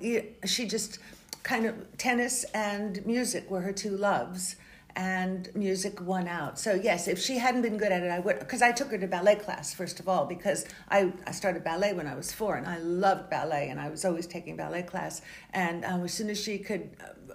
you, 0.00 0.24
she 0.44 0.66
just 0.66 0.98
kind 1.42 1.66
of 1.66 1.74
tennis 1.98 2.44
and 2.54 3.04
music 3.06 3.50
were 3.50 3.62
her 3.62 3.72
two 3.72 3.96
loves 3.96 4.56
and 4.96 5.48
music 5.54 6.00
won 6.00 6.26
out. 6.28 6.58
So 6.58 6.74
yes, 6.74 7.08
if 7.08 7.18
she 7.18 7.38
hadn't 7.38 7.62
been 7.62 7.76
good 7.76 7.92
at 7.92 8.02
it, 8.02 8.10
I 8.10 8.18
would 8.18 8.38
because 8.38 8.62
I 8.62 8.72
took 8.72 8.90
her 8.90 8.98
to 8.98 9.06
ballet 9.06 9.36
class 9.36 9.72
first 9.72 10.00
of 10.00 10.08
all 10.08 10.26
because 10.26 10.66
I, 10.88 11.12
I 11.26 11.32
started 11.32 11.64
ballet 11.64 11.92
when 11.92 12.06
I 12.06 12.14
was 12.14 12.32
four 12.32 12.56
and 12.56 12.66
I 12.66 12.78
loved 12.78 13.30
ballet 13.30 13.68
and 13.68 13.80
I 13.80 13.88
was 13.88 14.04
always 14.04 14.26
taking 14.26 14.56
ballet 14.56 14.82
class. 14.82 15.22
And 15.52 15.84
um, 15.84 16.04
as 16.04 16.12
soon 16.12 16.30
as 16.30 16.40
she 16.40 16.58
could 16.58 16.90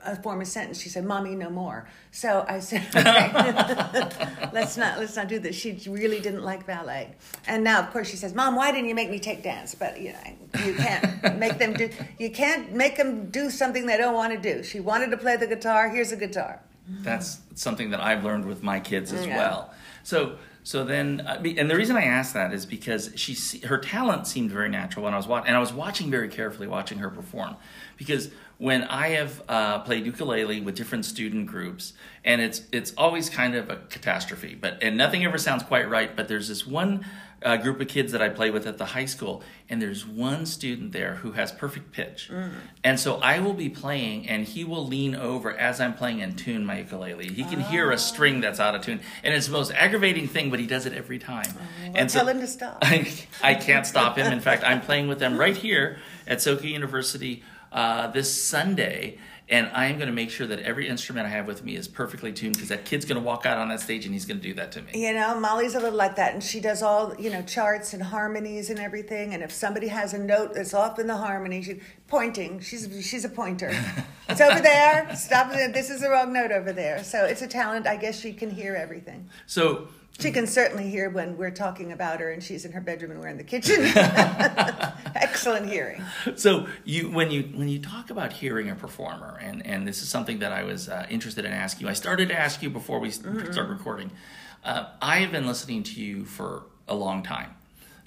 uh, 0.05 0.15
form 0.15 0.41
a 0.41 0.45
sentence, 0.45 0.79
she 0.81 0.89
said, 0.89 1.05
"Mommy, 1.05 1.35
no 1.35 1.49
more." 1.49 1.87
So 2.11 2.45
I 2.47 2.59
said, 2.59 2.83
okay, 2.95 4.49
"Let's 4.53 4.77
not 4.77 4.99
let's 4.99 5.15
not 5.15 5.27
do 5.27 5.39
this." 5.39 5.55
She 5.55 5.79
really 5.87 6.19
didn't 6.19 6.43
like 6.43 6.65
ballet, 6.65 7.15
and 7.47 7.63
now 7.63 7.79
of 7.81 7.91
course 7.91 8.09
she 8.09 8.17
says, 8.17 8.33
"Mom, 8.33 8.55
why 8.55 8.71
didn't 8.71 8.87
you 8.87 8.95
make 8.95 9.09
me 9.09 9.19
take 9.19 9.43
dance?" 9.43 9.75
But 9.75 9.99
you 10.01 10.13
know, 10.13 10.63
you 10.65 10.73
can't 10.75 11.37
make 11.45 11.57
them 11.57 11.73
do. 11.73 11.89
You 12.19 12.29
can't 12.31 12.71
make 12.73 12.97
them 12.97 13.29
do 13.29 13.49
something 13.49 13.85
they 13.85 13.97
don't 13.97 14.13
want 14.15 14.33
to 14.33 14.53
do. 14.53 14.63
She 14.63 14.79
wanted 14.79 15.11
to 15.11 15.17
play 15.17 15.37
the 15.37 15.47
guitar. 15.47 15.89
Here's 15.89 16.11
a 16.11 16.17
guitar. 16.17 16.61
that's 17.01 17.39
something 17.55 17.89
that 17.89 17.99
i've 17.99 18.23
learned 18.23 18.45
with 18.45 18.61
my 18.61 18.79
kids 18.79 19.11
as 19.11 19.25
Yeah. 19.25 19.37
well 19.37 19.73
so 20.03 20.37
so 20.63 20.83
then 20.83 21.21
uh, 21.21 21.41
and 21.57 21.67
the 21.67 21.75
reason 21.75 21.95
i 21.97 22.03
asked 22.03 22.35
that 22.35 22.53
is 22.53 22.63
because 22.67 23.09
she 23.15 23.33
her 23.65 23.79
talent 23.79 24.27
seemed 24.27 24.51
very 24.51 24.69
natural 24.69 25.03
when 25.05 25.13
i 25.15 25.17
was 25.17 25.25
watching 25.25 25.47
and 25.47 25.57
i 25.57 25.59
was 25.59 25.73
watching 25.73 26.11
very 26.11 26.29
carefully 26.29 26.67
watching 26.67 26.99
her 26.99 27.09
perform 27.09 27.55
because 27.97 28.29
when 28.57 28.83
i 28.83 29.09
have 29.09 29.41
uh, 29.49 29.79
played 29.79 30.05
ukulele 30.05 30.61
with 30.61 30.75
different 30.75 31.05
student 31.05 31.45
groups 31.47 31.93
and 32.23 32.41
it's 32.41 32.61
it's 32.71 32.93
always 32.97 33.29
kind 33.29 33.55
of 33.55 33.69
a 33.69 33.77
catastrophe 33.89 34.57
but 34.59 34.81
and 34.81 34.97
nothing 34.97 35.23
ever 35.25 35.37
sounds 35.37 35.63
quite 35.63 35.89
right 35.89 36.15
but 36.15 36.27
there's 36.27 36.47
this 36.47 36.65
one 36.65 37.05
uh, 37.45 37.57
group 37.57 37.79
of 37.79 37.87
kids 37.87 38.11
that 38.11 38.21
I 38.21 38.29
play 38.29 38.49
with 38.49 38.65
at 38.65 38.77
the 38.79 38.85
high 38.85 39.05
school, 39.05 39.43
and 39.69 39.79
there's 39.79 40.05
one 40.05 40.47
student 40.47 40.91
there 40.93 41.15
who 41.15 41.33
has 41.33 41.51
perfect 41.51 41.91
pitch. 41.91 42.31
And 42.83 42.99
so 42.99 43.17
I 43.17 43.39
will 43.39 43.53
be 43.53 43.69
playing, 43.69 44.27
and 44.27 44.45
he 44.45 44.63
will 44.63 44.85
lean 44.85 45.15
over 45.15 45.51
as 45.51 45.79
I'm 45.79 45.93
playing 45.93 46.21
and 46.21 46.37
tune 46.37 46.65
my 46.65 46.79
ukulele. 46.79 47.27
He 47.27 47.43
can 47.43 47.59
hear 47.59 47.91
a 47.91 47.97
string 47.99 48.41
that's 48.41 48.59
out 48.59 48.73
of 48.73 48.81
tune, 48.81 48.99
and 49.23 49.33
it's 49.33 49.45
the 49.45 49.53
most 49.53 49.71
aggravating 49.73 50.27
thing, 50.27 50.49
but 50.49 50.59
he 50.59 50.65
does 50.65 50.87
it 50.87 50.93
every 50.93 51.19
time. 51.19 51.53
and 51.93 52.09
tell 52.09 52.27
him 52.27 52.39
to 52.39 52.47
stop. 52.47 52.79
I, 52.81 53.07
I 53.43 53.53
can't 53.53 53.85
stop 53.85 54.17
him. 54.17 54.31
In 54.33 54.41
fact, 54.41 54.63
I'm 54.63 54.81
playing 54.81 55.07
with 55.07 55.19
them 55.19 55.37
right 55.37 55.55
here 55.55 55.99
at 56.27 56.39
Soka 56.39 56.63
University 56.63 57.43
uh, 57.75 58.07
this 58.07 58.41
Sunday, 58.41 59.17
and 59.49 59.69
I 59.73 59.87
am 59.87 59.97
going 59.97 60.07
to 60.07 60.13
make 60.13 60.31
sure 60.31 60.47
that 60.47 60.59
every 60.59 60.87
instrument 60.87 61.27
I 61.27 61.29
have 61.29 61.45
with 61.45 61.63
me 61.63 61.75
is 61.75 61.89
perfectly 61.89 62.31
tuned 62.31 62.53
because 62.55 62.69
that 62.69 62.85
kid's 62.85 63.03
going 63.05 63.21
to 63.21 63.23
walk 63.23 63.45
out 63.45 63.57
on 63.57 63.67
that 63.67 63.81
stage 63.81 64.05
and 64.05 64.13
he's 64.13 64.25
going 64.25 64.39
to 64.39 64.47
do 64.47 64.53
that 64.55 64.71
to 64.71 64.81
me. 64.81 64.91
You 64.95 65.13
know, 65.13 65.37
Molly's 65.39 65.75
a 65.75 65.79
little 65.79 65.97
like 65.97 66.15
that, 66.15 66.33
and 66.33 66.41
she 66.41 66.61
does 66.61 66.81
all 66.81 67.13
you 67.19 67.29
know 67.29 67.41
charts 67.43 67.93
and 67.93 68.01
harmonies 68.01 68.69
and 68.69 68.79
everything. 68.79 69.33
And 69.33 69.43
if 69.43 69.51
somebody 69.51 69.89
has 69.89 70.13
a 70.13 70.17
note 70.17 70.53
that's 70.55 70.73
off 70.73 70.97
in 70.99 71.07
the 71.07 71.17
harmony, 71.17 71.61
she's 71.61 71.81
pointing. 72.07 72.61
She's 72.61 72.87
she's 73.05 73.25
a 73.25 73.29
pointer. 73.29 73.69
it's 74.29 74.39
over 74.41 74.61
there. 74.61 75.13
Stop 75.15 75.51
it. 75.53 75.73
This 75.73 75.89
is 75.89 75.99
the 76.01 76.09
wrong 76.09 76.31
note 76.31 76.51
over 76.51 76.71
there. 76.71 77.03
So 77.03 77.25
it's 77.25 77.41
a 77.41 77.47
talent. 77.47 77.87
I 77.87 77.97
guess 77.97 78.17
she 78.17 78.31
can 78.31 78.49
hear 78.49 78.73
everything. 78.73 79.29
So 79.47 79.89
She 80.17 80.31
can 80.31 80.47
certainly 80.47 80.89
hear 80.89 81.09
when 81.09 81.35
we're 81.35 81.51
talking 81.51 81.91
about 81.91 82.21
her 82.21 82.31
and 82.31 82.41
she's 82.41 82.63
in 82.63 82.71
her 82.71 82.79
bedroom 82.79 83.11
and 83.11 83.19
we're 83.19 83.27
in 83.27 83.37
the 83.37 83.43
kitchen. 83.43 83.81
Excellent 85.45 85.71
hearing. 85.71 86.01
so 86.37 86.65
you 86.85 87.11
when 87.11 87.29
you 87.29 87.43
when 87.53 87.67
you 87.69 87.77
talk 87.77 88.09
about 88.09 88.33
hearing 88.33 88.67
a 88.71 88.73
performer 88.75 89.37
and 89.39 89.63
and 89.63 89.87
this 89.87 90.01
is 90.01 90.09
something 90.09 90.39
that 90.39 90.51
i 90.51 90.63
was 90.63 90.89
uh, 90.89 91.05
interested 91.07 91.45
in 91.45 91.51
asking 91.51 91.85
you 91.85 91.91
i 91.91 91.93
started 91.93 92.29
to 92.29 92.35
ask 92.39 92.63
you 92.63 92.69
before 92.71 92.99
we 92.99 93.09
Mm-hmm. 93.09 93.51
start 93.51 93.69
recording 93.69 94.09
uh, 94.63 94.85
i 95.03 95.17
have 95.19 95.31
been 95.31 95.45
listening 95.45 95.83
to 95.83 96.01
you 96.01 96.25
for 96.25 96.63
a 96.87 96.95
long 96.95 97.21
time 97.21 97.51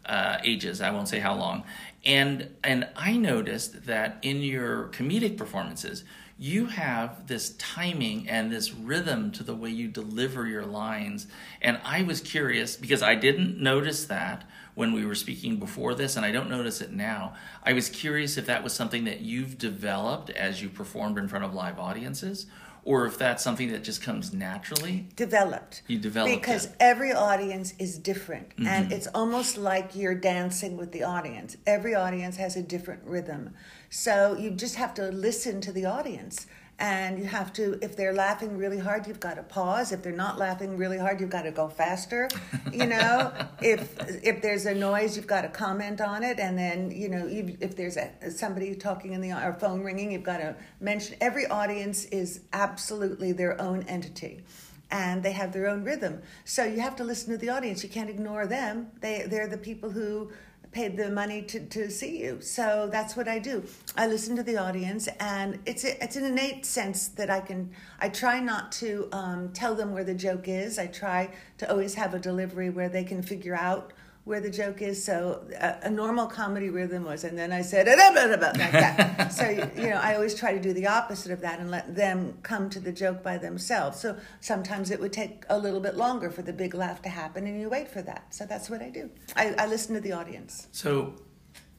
uh, 0.07 0.38
ages 0.42 0.80
i 0.80 0.90
won't 0.90 1.07
say 1.07 1.21
how 1.21 1.33
long 1.37 1.62
and 2.04 2.49
and 2.64 2.88
i 2.97 3.16
noticed 3.16 3.87
that 3.87 4.18
in 4.23 4.42
your 4.42 4.88
comedic 4.88 5.37
performances 5.37 6.02
you 6.40 6.66
have 6.66 7.28
this 7.28 7.50
timing 7.57 8.28
and 8.28 8.50
this 8.50 8.73
rhythm 8.75 9.30
to 9.30 9.45
the 9.45 9.54
way 9.54 9.71
you 9.71 9.87
deliver 9.87 10.45
your 10.49 10.66
lines 10.66 11.28
and 11.62 11.78
i 11.85 12.02
was 12.02 12.21
curious 12.21 12.75
because 12.76 13.00
i 13.00 13.14
didn't 13.14 13.61
notice 13.62 14.07
that 14.07 14.42
when 14.78 14.92
we 14.92 15.04
were 15.04 15.14
speaking 15.16 15.56
before 15.56 15.92
this, 15.92 16.14
and 16.14 16.25
I 16.25 16.30
don't 16.30 16.49
notice 16.49 16.80
it 16.80 16.92
now. 16.92 17.35
I 17.64 17.73
was 17.73 17.88
curious 17.88 18.38
if 18.38 18.47
that 18.47 18.62
was 18.62 18.73
something 18.73 19.06
that 19.06 19.23
you've 19.23 19.58
developed 19.58 20.30
as 20.30 20.62
you 20.62 20.68
performed 20.68 21.18
in 21.18 21.26
front 21.26 21.44
of 21.44 21.52
live 21.52 21.80
audiences, 21.80 22.47
or 22.85 23.04
if 23.04 23.18
that's 23.18 23.42
something 23.42 23.73
that 23.73 23.82
just 23.82 24.00
comes 24.00 24.32
naturally. 24.32 25.08
Developed. 25.16 25.82
You 25.88 25.99
developed 25.99 26.32
Because 26.32 26.66
it. 26.66 26.76
every 26.78 27.12
audience 27.12 27.75
is 27.80 27.99
different. 27.99 28.50
Mm-hmm. 28.50 28.68
And 28.68 28.92
it's 28.92 29.08
almost 29.08 29.58
like 29.58 29.97
you're 29.97 30.14
dancing 30.14 30.76
with 30.76 30.92
the 30.92 31.02
audience. 31.02 31.56
Every 31.66 31.97
audience 31.97 32.37
has 32.37 32.54
a 32.54 32.62
different 32.62 33.02
rhythm. 33.04 33.54
So 33.90 34.37
you 34.38 34.52
just 34.52 34.76
have 34.76 34.94
to 34.94 35.08
listen 35.08 35.61
to 35.62 35.73
the 35.73 35.87
audience. 35.87 36.47
And 36.80 37.18
you 37.18 37.25
have 37.25 37.52
to, 37.54 37.76
if 37.82 37.97
they're 37.97 38.12
laughing 38.12 38.56
really 38.56 38.78
hard, 38.78 39.08
you've 39.08 39.18
got 39.18 39.35
to 39.35 39.42
pause. 39.42 39.90
If 39.90 40.02
they're 40.02 40.12
not 40.12 40.38
laughing 40.38 40.76
really 40.76 40.99
hard, 40.99 41.20
you've 41.20 41.30
got 41.30 41.42
to 41.42 41.50
go 41.50 41.68
faster. 41.68 42.28
You 42.73 42.87
know, 42.87 43.32
if 43.61 43.97
if 44.23 44.40
there's 44.42 44.64
a 44.66 44.75
noise, 44.75 45.16
you've 45.16 45.26
got 45.26 45.42
to 45.42 45.49
comment 45.49 46.00
on 46.00 46.23
it. 46.23 46.38
And 46.38 46.56
then, 46.56 46.92
you 46.92 47.08
know, 47.08 47.26
if 47.28 47.75
there's 47.75 47.97
a, 47.97 48.30
somebody 48.30 48.76
talking 48.76 49.12
in 49.12 49.20
the 49.20 49.32
or 49.32 49.54
phone 49.54 49.82
ringing, 49.82 50.12
you've 50.12 50.23
got 50.23 50.38
to 50.38 50.54
mention. 50.80 51.16
Every 51.20 51.47
audience 51.47 52.04
is 52.06 52.42
absolutely 52.52 53.32
their 53.32 53.61
own 53.61 53.82
entity 53.88 54.44
and 54.90 55.23
they 55.23 55.32
have 55.32 55.52
their 55.52 55.68
own 55.68 55.85
rhythm. 55.85 56.23
So 56.44 56.64
you 56.64 56.80
have 56.80 56.97
to 56.97 57.04
listen 57.04 57.32
to 57.32 57.38
the 57.38 57.50
audience. 57.50 57.82
You 57.82 57.88
can't 57.88 58.11
ignore 58.11 58.47
them. 58.47 58.88
They 59.00 59.26
they're 59.28 59.49
the 59.49 59.58
people 59.58 59.90
who 59.90 60.30
paid 60.73 60.97
the 60.97 61.11
money 61.11 61.43
to, 61.43 61.61
to 61.67 61.91
see 61.91 62.23
you. 62.23 62.41
So 62.41 62.89
that's 62.91 63.17
what 63.17 63.29
I 63.29 63.39
do. 63.39 63.65
I 63.97 64.07
listen 64.07 64.37
to 64.37 64.43
the 64.43 64.57
audience, 64.57 65.09
and 65.21 65.59
it's 65.67 65.85
a, 65.85 66.03
it's 66.03 66.17
an 66.17 66.25
innate 66.25 66.67
sense 66.67 67.09
that 67.09 67.31
I 67.31 67.41
can. 67.41 67.71
I 68.01 68.09
try 68.09 68.41
not 68.41 68.73
to 68.73 69.09
um, 69.13 69.51
tell 69.53 69.75
them 69.75 69.93
where 69.93 70.05
the 70.05 70.15
joke 70.15 70.49
is. 70.49 70.79
I 70.79 70.87
try 70.87 71.31
to 71.59 71.71
always 71.71 71.95
have 71.95 72.15
a 72.15 72.19
delivery 72.19 72.71
where 72.71 72.89
they 72.89 73.05
can 73.05 73.23
figure 73.23 73.55
out 73.55 73.93
where 74.28 74.40
the 74.40 74.50
joke 74.50 74.82
is. 74.82 75.02
So 75.02 75.42
a, 75.58 75.78
a 75.85 75.90
normal 75.90 76.26
comedy 76.26 76.68
rhythm 76.68 77.04
was, 77.04 77.25
and 77.25 77.37
then 77.37 77.50
I 77.50 77.62
said 77.62 77.88
"Ah, 77.88 78.12
blah, 78.12 78.26
blah, 78.26 78.37
blah," 78.37 78.49
like 78.49 78.73
that. 78.73 79.32
so 79.32 79.49
you 79.49 79.88
know, 79.88 79.97
I 79.97 80.14
always 80.14 80.35
try 80.35 80.52
to 80.52 80.61
do 80.61 80.73
the 80.75 80.87
opposite 80.87 81.32
of 81.32 81.40
that 81.40 81.58
and 81.58 81.70
let 81.70 81.97
them 81.97 82.37
come 82.42 82.68
to 82.70 82.78
the 82.78 82.92
joke 82.92 83.23
by 83.23 83.38
themselves. 83.38 83.99
So 83.99 84.16
sometimes 84.40 84.90
it 84.90 85.00
would 85.00 85.12
take 85.12 85.44
a 85.49 85.58
little 85.58 85.80
bit 85.80 85.97
longer 85.97 86.30
for 86.30 86.42
the 86.42 86.52
big 86.52 86.75
laugh 86.75 87.00
to 87.02 87.08
happen, 87.08 87.47
and 87.47 87.58
you 87.58 87.70
wait 87.70 87.88
for 87.88 88.02
that. 88.02 88.35
So 88.35 88.44
that's 88.44 88.68
what 88.68 88.82
I 88.82 88.90
do. 88.90 89.11
I, 89.35 89.54
I 89.58 89.66
listen 89.66 89.94
to 89.94 90.00
the 90.00 90.12
audience. 90.12 90.68
So, 90.73 91.14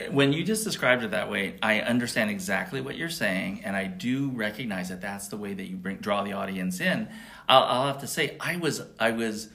when 0.09 0.33
you 0.33 0.43
just 0.43 0.63
described 0.63 1.03
it 1.03 1.11
that 1.11 1.29
way, 1.29 1.55
I 1.61 1.81
understand 1.81 2.31
exactly 2.31 2.81
what 2.81 2.97
you're 2.97 3.09
saying, 3.09 3.61
and 3.63 3.75
I 3.75 3.85
do 3.85 4.29
recognize 4.29 4.89
that 4.89 5.01
that's 5.01 5.27
the 5.27 5.37
way 5.37 5.53
that 5.53 5.65
you 5.65 5.75
bring 5.75 5.97
draw 5.97 6.23
the 6.23 6.33
audience 6.33 6.79
in. 6.79 7.07
I'll, 7.47 7.63
I'll 7.63 7.87
have 7.87 7.99
to 7.99 8.07
say, 8.07 8.37
I 8.39 8.57
was 8.57 8.81
I 8.99 9.11
was. 9.11 9.49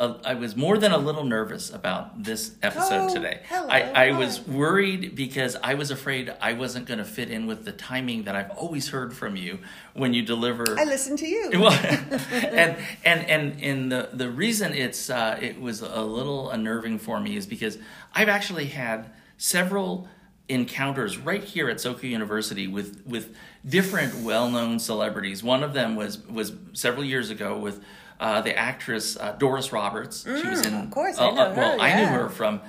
Uh, 0.00 0.14
I 0.24 0.34
was 0.34 0.56
more 0.56 0.76
than 0.76 0.90
a 0.90 0.98
little 0.98 1.22
nervous 1.22 1.70
about 1.72 2.24
this 2.24 2.56
episode 2.64 3.10
Oh, 3.10 3.14
today. 3.14 3.42
hello, 3.48 3.68
I, 3.68 4.06
I 4.08 4.10
hi. 4.10 4.18
was 4.18 4.40
worried 4.40 5.14
because 5.14 5.56
I 5.62 5.74
was 5.74 5.92
afraid 5.92 6.34
I 6.40 6.54
wasn't 6.54 6.86
going 6.86 6.98
to 6.98 7.04
fit 7.04 7.30
in 7.30 7.46
with 7.46 7.64
the 7.64 7.70
timing 7.70 8.24
that 8.24 8.34
I've 8.34 8.50
always 8.50 8.88
heard 8.88 9.14
from 9.14 9.36
you 9.36 9.60
when 9.92 10.12
you 10.12 10.22
deliver. 10.22 10.64
I 10.76 10.82
listen 10.82 11.16
to 11.18 11.26
you. 11.28 11.48
Well, 11.60 11.70
and 12.32 12.76
and 13.04 13.30
and 13.30 13.60
and 13.62 13.92
the 13.92 14.08
the 14.12 14.28
reason 14.30 14.72
it's 14.74 15.10
uh, 15.10 15.38
it 15.40 15.60
was 15.60 15.80
a 15.80 16.02
little 16.02 16.50
unnerving 16.50 16.98
for 16.98 17.20
me 17.20 17.36
is 17.36 17.46
because 17.46 17.78
I've 18.12 18.28
actually 18.28 18.66
had 18.66 19.12
several 19.36 20.08
encounters 20.48 21.18
right 21.18 21.44
here 21.44 21.70
at 21.70 21.76
Soka 21.76 22.02
University 22.02 22.66
with 22.66 23.00
with 23.06 23.32
different 23.64 24.24
well 24.24 24.50
known 24.50 24.80
celebrities. 24.80 25.44
One 25.44 25.62
of 25.62 25.72
them 25.72 25.94
was 25.94 26.18
was 26.26 26.52
several 26.72 27.04
years 27.04 27.30
ago 27.30 27.56
with. 27.56 27.80
Uh, 28.20 28.40
the 28.40 28.56
actress 28.56 29.16
uh, 29.16 29.32
Doris 29.32 29.72
Roberts. 29.72 30.24
she 30.24 30.30
was 30.48 30.64
in. 30.64 30.72
Mm, 30.72 30.84
of 30.84 30.90
course, 30.90 31.18
I 31.18 31.30
know 31.30 31.44
her, 31.50 31.54
well, 31.54 31.80
I 31.80 31.96
knew 31.96 32.06
her 32.06 32.28
from 32.28 32.60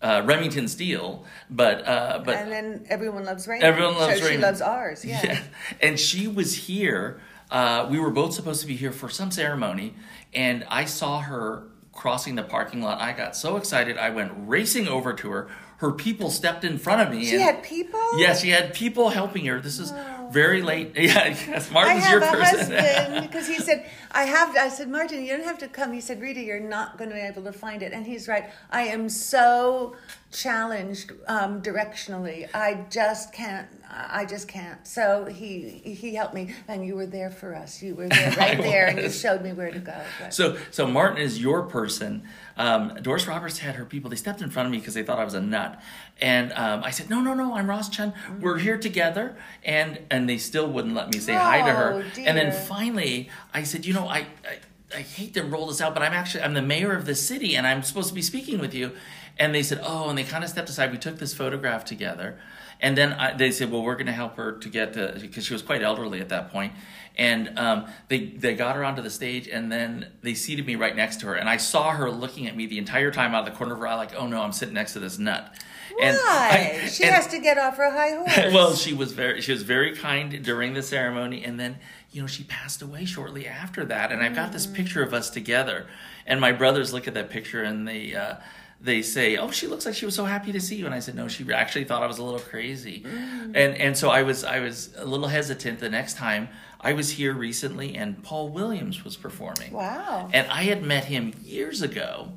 uh, 0.00 0.22
Remington 0.24 0.68
Steele, 0.68 1.24
but 1.50 1.86
uh, 1.86 2.22
but 2.24 2.36
and 2.36 2.50
then 2.52 2.86
everyone 2.88 3.24
loves 3.24 3.46
Raymond. 3.46 3.64
Everyone 3.64 3.94
loves 3.94 4.20
so 4.20 4.28
she 4.28 4.38
loves 4.38 4.60
ours. 4.60 5.04
Yeah. 5.04 5.40
And 5.80 5.98
she 5.98 6.28
was 6.28 6.54
here. 6.54 7.20
Uh, 7.50 7.86
we 7.90 7.98
were 7.98 8.10
both 8.10 8.32
supposed 8.32 8.60
to 8.62 8.66
be 8.66 8.76
here 8.76 8.92
for 8.92 9.08
some 9.08 9.30
ceremony, 9.30 9.94
and 10.32 10.64
I 10.68 10.86
saw 10.86 11.20
her 11.20 11.64
crossing 11.92 12.34
the 12.34 12.42
parking 12.42 12.80
lot. 12.82 13.00
I 13.00 13.12
got 13.12 13.36
so 13.36 13.56
excited, 13.56 13.98
I 13.98 14.10
went 14.10 14.32
racing 14.36 14.88
over 14.88 15.12
to 15.12 15.30
her. 15.30 15.48
Her 15.76 15.92
people 15.92 16.30
stepped 16.30 16.64
in 16.64 16.78
front 16.78 17.02
of 17.02 17.10
me. 17.10 17.24
She 17.24 17.40
had 17.40 17.62
people. 17.62 18.00
Yes, 18.16 18.40
she 18.40 18.50
had 18.50 18.72
people 18.72 19.10
helping 19.10 19.44
her. 19.46 19.60
This 19.60 19.78
is 19.78 19.92
very 20.32 20.62
late. 20.62 20.92
Yeah, 20.96 21.28
yes, 21.28 21.70
I 21.74 21.94
have 21.94 22.22
a 22.22 22.26
person. 22.26 22.72
husband 22.72 23.26
because 23.28 23.46
he 23.46 23.58
said 23.58 23.88
I 24.10 24.24
have. 24.24 24.56
I 24.56 24.68
said 24.68 24.88
Martin, 24.88 25.22
you 25.24 25.36
don't 25.36 25.44
have 25.46 25.58
to 25.58 25.68
come. 25.68 25.92
He 25.92 26.00
said 26.00 26.20
Rita, 26.20 26.40
you're 26.40 26.60
not 26.60 26.96
going 26.98 27.10
to 27.10 27.16
be 27.16 27.22
able 27.22 27.42
to 27.44 27.52
find 27.52 27.82
it, 27.82 27.92
and 27.92 28.06
he's 28.06 28.28
right. 28.28 28.44
I 28.70 28.82
am 28.82 29.08
so 29.08 29.96
challenged 30.30 31.12
um, 31.28 31.60
directionally. 31.62 32.48
I 32.54 32.86
just 32.90 33.32
can't. 33.32 33.68
I 33.94 34.24
just 34.24 34.48
can't. 34.48 34.86
So 34.86 35.26
he 35.26 35.68
he 35.84 36.14
helped 36.14 36.34
me, 36.34 36.54
and 36.68 36.84
you 36.86 36.94
were 36.96 37.06
there 37.06 37.30
for 37.30 37.54
us. 37.54 37.82
You 37.82 37.94
were 37.94 38.08
there 38.08 38.32
right 38.38 38.58
there, 38.58 38.86
and 38.86 38.98
you 38.98 39.10
showed 39.10 39.42
me 39.42 39.52
where 39.52 39.70
to 39.70 39.78
go. 39.78 40.00
But- 40.18 40.32
So, 40.34 40.56
so 40.70 40.86
Martin 40.86 41.18
is 41.18 41.40
your 41.40 41.62
person. 41.64 42.22
Um, 42.56 42.96
Doris 43.02 43.26
Roberts 43.26 43.58
had 43.58 43.74
her 43.76 43.84
people. 43.84 44.08
They 44.10 44.16
stepped 44.16 44.40
in 44.40 44.50
front 44.50 44.66
of 44.66 44.72
me 44.72 44.78
because 44.78 44.94
they 44.94 45.02
thought 45.02 45.18
I 45.18 45.24
was 45.24 45.34
a 45.34 45.40
nut, 45.40 45.80
and 46.20 46.52
um, 46.54 46.82
I 46.84 46.90
said, 46.90 47.10
"No, 47.10 47.20
no, 47.20 47.34
no, 47.34 47.54
I'm 47.54 47.68
Ross 47.68 47.88
Chun. 47.90 48.14
We're 48.40 48.58
here 48.58 48.78
together." 48.78 49.36
And 49.64 49.98
and 50.10 50.21
they 50.26 50.38
still 50.38 50.68
wouldn't 50.68 50.94
let 50.94 51.12
me 51.12 51.18
say 51.18 51.34
hi 51.34 51.62
to 51.62 51.72
her. 51.72 51.92
Oh, 52.04 52.20
And 52.20 52.36
then 52.36 52.52
finally, 52.52 53.28
I 53.54 53.62
said, 53.62 53.86
"You 53.86 53.94
know, 53.94 54.08
I." 54.08 54.18
I 54.18 54.58
I 54.94 55.00
hate 55.00 55.32
to 55.32 55.42
roll 55.42 55.68
this 55.68 55.80
out, 55.80 55.94
but 55.94 56.02
I'm 56.02 56.12
actually 56.12 56.44
I'm 56.44 56.52
the 56.52 56.60
mayor 56.60 56.94
of 56.94 57.06
the 57.06 57.14
city, 57.14 57.56
and 57.56 57.66
I'm 57.66 57.82
supposed 57.82 58.08
to 58.10 58.14
be 58.14 58.20
speaking 58.20 58.58
with 58.58 58.74
you. 58.74 58.92
And 59.38 59.54
they 59.54 59.62
said, 59.62 59.80
"Oh," 59.82 60.10
and 60.10 60.18
they 60.18 60.22
kind 60.22 60.44
of 60.44 60.50
stepped 60.50 60.68
aside. 60.68 60.92
We 60.92 60.98
took 60.98 61.18
this 61.18 61.32
photograph 61.32 61.86
together, 61.86 62.38
and 62.78 62.94
then 62.94 63.14
I, 63.14 63.32
they 63.32 63.50
said, 63.52 63.70
"Well, 63.72 63.82
we're 63.82 63.94
going 63.94 64.06
to 64.08 64.12
help 64.12 64.36
her 64.36 64.52
to 64.52 64.68
get 64.68 64.92
to 64.92 65.16
because 65.18 65.46
she 65.46 65.54
was 65.54 65.62
quite 65.62 65.82
elderly 65.82 66.20
at 66.20 66.28
that 66.28 66.50
point." 66.52 66.74
And 67.16 67.58
um, 67.58 67.86
they 68.08 68.26
they 68.26 68.54
got 68.54 68.76
her 68.76 68.84
onto 68.84 69.00
the 69.00 69.08
stage, 69.08 69.48
and 69.48 69.72
then 69.72 70.08
they 70.20 70.34
seated 70.34 70.66
me 70.66 70.76
right 70.76 70.94
next 70.94 71.20
to 71.20 71.26
her, 71.28 71.34
and 71.36 71.48
I 71.48 71.56
saw 71.56 71.92
her 71.92 72.10
looking 72.10 72.46
at 72.46 72.54
me 72.54 72.66
the 72.66 72.76
entire 72.76 73.10
time 73.10 73.34
out 73.34 73.46
of 73.48 73.52
the 73.52 73.56
corner 73.56 73.72
of 73.72 73.80
her 73.80 73.86
eye, 73.86 73.94
like, 73.94 74.14
"Oh 74.14 74.26
no, 74.26 74.42
I'm 74.42 74.52
sitting 74.52 74.74
next 74.74 74.92
to 74.92 75.00
this 75.00 75.18
nut." 75.18 75.58
And 76.00 76.16
Why? 76.16 76.80
I- 76.84 76.86
she 76.88 77.04
and- 77.04 77.14
has 77.14 77.26
to 77.28 77.38
get 77.38 77.58
off 77.58 77.76
her 77.76 77.90
high 77.90 78.10
horse. 78.16 78.52
well, 78.54 78.74
she 78.74 78.92
was 78.94 79.12
very 79.12 79.40
she 79.40 79.52
was 79.52 79.62
very 79.62 79.94
kind 79.96 80.42
during 80.44 80.74
the 80.74 80.82
ceremony, 80.82 81.44
and 81.44 81.58
then 81.60 81.78
you 82.10 82.20
know 82.20 82.26
she 82.26 82.44
passed 82.44 82.82
away 82.82 83.04
shortly 83.04 83.46
after 83.46 83.84
that. 83.86 84.12
And 84.12 84.22
I've 84.22 84.34
got 84.34 84.52
this 84.52 84.66
picture 84.66 85.02
of 85.02 85.12
us 85.14 85.30
together, 85.30 85.86
and 86.26 86.40
my 86.40 86.52
brothers 86.52 86.92
look 86.92 87.06
at 87.08 87.14
that 87.14 87.30
picture 87.30 87.62
and 87.62 87.86
they. 87.86 88.14
Uh, 88.14 88.36
they 88.84 89.00
say, 89.00 89.36
"Oh, 89.36 89.52
she 89.52 89.68
looks 89.68 89.86
like 89.86 89.94
she 89.94 90.06
was 90.06 90.16
so 90.16 90.24
happy 90.24 90.50
to 90.50 90.60
see 90.60 90.74
you," 90.74 90.86
and 90.86 90.92
I 90.94 90.98
said, 90.98 91.14
"No, 91.14 91.28
she 91.28 91.46
actually 91.52 91.84
thought 91.84 92.02
I 92.02 92.08
was 92.08 92.18
a 92.18 92.24
little 92.24 92.40
crazy," 92.40 93.04
and 93.06 93.54
and 93.76 93.96
so 93.96 94.10
I 94.10 94.24
was 94.24 94.42
I 94.42 94.58
was 94.58 94.90
a 94.96 95.04
little 95.04 95.28
hesitant. 95.28 95.78
The 95.78 95.88
next 95.88 96.16
time 96.16 96.48
I 96.80 96.92
was 96.92 97.10
here 97.12 97.32
recently, 97.32 97.94
and 97.94 98.20
Paul 98.24 98.48
Williams 98.48 99.04
was 99.04 99.16
performing. 99.16 99.70
Wow. 99.72 100.28
And 100.32 100.50
I 100.50 100.64
had 100.64 100.82
met 100.82 101.04
him 101.04 101.32
years 101.44 101.80
ago, 101.80 102.32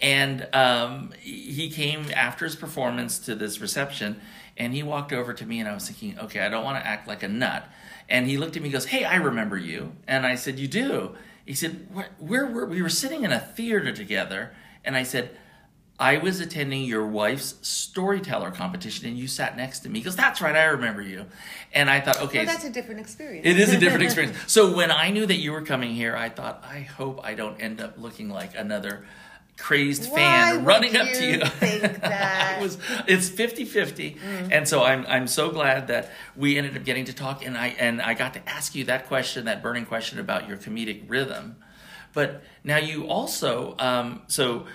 and 0.00 0.48
um, 0.52 1.12
he 1.20 1.70
came 1.70 2.06
after 2.14 2.44
his 2.44 2.56
performance 2.56 3.18
to 3.20 3.34
this 3.34 3.60
reception, 3.60 4.20
and 4.56 4.74
he 4.74 4.82
walked 4.82 5.12
over 5.12 5.32
to 5.32 5.46
me, 5.46 5.60
and 5.60 5.68
I 5.68 5.74
was 5.74 5.88
thinking, 5.88 6.18
okay, 6.18 6.40
I 6.40 6.48
don't 6.48 6.64
want 6.64 6.82
to 6.82 6.86
act 6.86 7.08
like 7.08 7.22
a 7.22 7.28
nut. 7.28 7.64
And 8.08 8.26
he 8.26 8.36
looked 8.36 8.56
at 8.56 8.62
me, 8.62 8.68
and 8.68 8.72
goes, 8.72 8.86
"Hey, 8.86 9.04
I 9.04 9.16
remember 9.16 9.56
you." 9.56 9.92
And 10.06 10.26
I 10.26 10.34
said, 10.34 10.58
"You 10.58 10.68
do?" 10.68 11.14
He 11.46 11.54
said, 11.54 11.88
"Where, 12.18 12.46
were 12.46 12.66
we? 12.66 12.82
Were 12.82 12.88
sitting 12.88 13.24
in 13.24 13.32
a 13.32 13.40
theater 13.40 13.92
together." 13.92 14.54
And 14.84 14.94
I 14.94 15.02
said, 15.04 15.30
I 15.98 16.18
was 16.18 16.40
attending 16.40 16.84
your 16.84 17.06
wife's 17.06 17.54
storyteller 17.62 18.50
competition 18.50 19.06
and 19.06 19.16
you 19.16 19.28
sat 19.28 19.56
next 19.56 19.80
to 19.80 19.88
me. 19.88 20.00
He 20.00 20.04
goes, 20.04 20.16
That's 20.16 20.40
right, 20.40 20.56
I 20.56 20.64
remember 20.64 21.00
you. 21.00 21.26
And 21.72 21.88
I 21.88 22.00
thought, 22.00 22.20
okay. 22.22 22.38
Well, 22.38 22.46
that's 22.46 22.64
a 22.64 22.70
different 22.70 23.00
experience. 23.00 23.46
It 23.46 23.58
is 23.58 23.72
a 23.72 23.78
different 23.78 24.02
experience. 24.04 24.36
So 24.48 24.74
when 24.74 24.90
I 24.90 25.10
knew 25.10 25.24
that 25.24 25.36
you 25.36 25.52
were 25.52 25.62
coming 25.62 25.94
here, 25.94 26.16
I 26.16 26.30
thought, 26.30 26.64
I 26.68 26.80
hope 26.80 27.20
I 27.22 27.34
don't 27.34 27.60
end 27.60 27.80
up 27.80 27.94
looking 27.96 28.28
like 28.28 28.56
another 28.56 29.06
crazed 29.56 30.10
Why 30.10 30.16
fan 30.16 30.64
running 30.64 30.96
up 30.96 31.08
to 31.08 31.26
you. 31.26 31.44
think 31.44 31.82
that? 32.00 32.58
it 32.58 32.62
was 32.62 32.78
it's 33.06 33.30
50-50. 33.30 34.50
And 34.50 34.68
so 34.68 34.82
I'm 34.82 35.06
I'm 35.06 35.26
so 35.26 35.50
glad 35.50 35.88
that 35.88 36.10
we 36.36 36.58
ended 36.58 36.76
up 36.76 36.84
getting 36.84 37.04
to 37.06 37.12
talk 37.12 37.44
and 37.44 37.56
I 37.56 37.68
and 37.78 38.02
I 38.02 38.14
got 38.14 38.34
to 38.34 38.48
ask 38.48 38.74
you 38.74 38.84
that 38.84 39.06
question, 39.06 39.44
that 39.46 39.62
burning 39.62 39.86
question 39.86 40.18
about 40.18 40.48
your 40.48 40.56
comedic 40.56 41.08
rhythm. 41.08 41.56
But 42.12 42.44
now 42.62 42.78
you 42.78 43.06
also 43.08 43.74
um, 43.78 44.22
so 44.28 44.66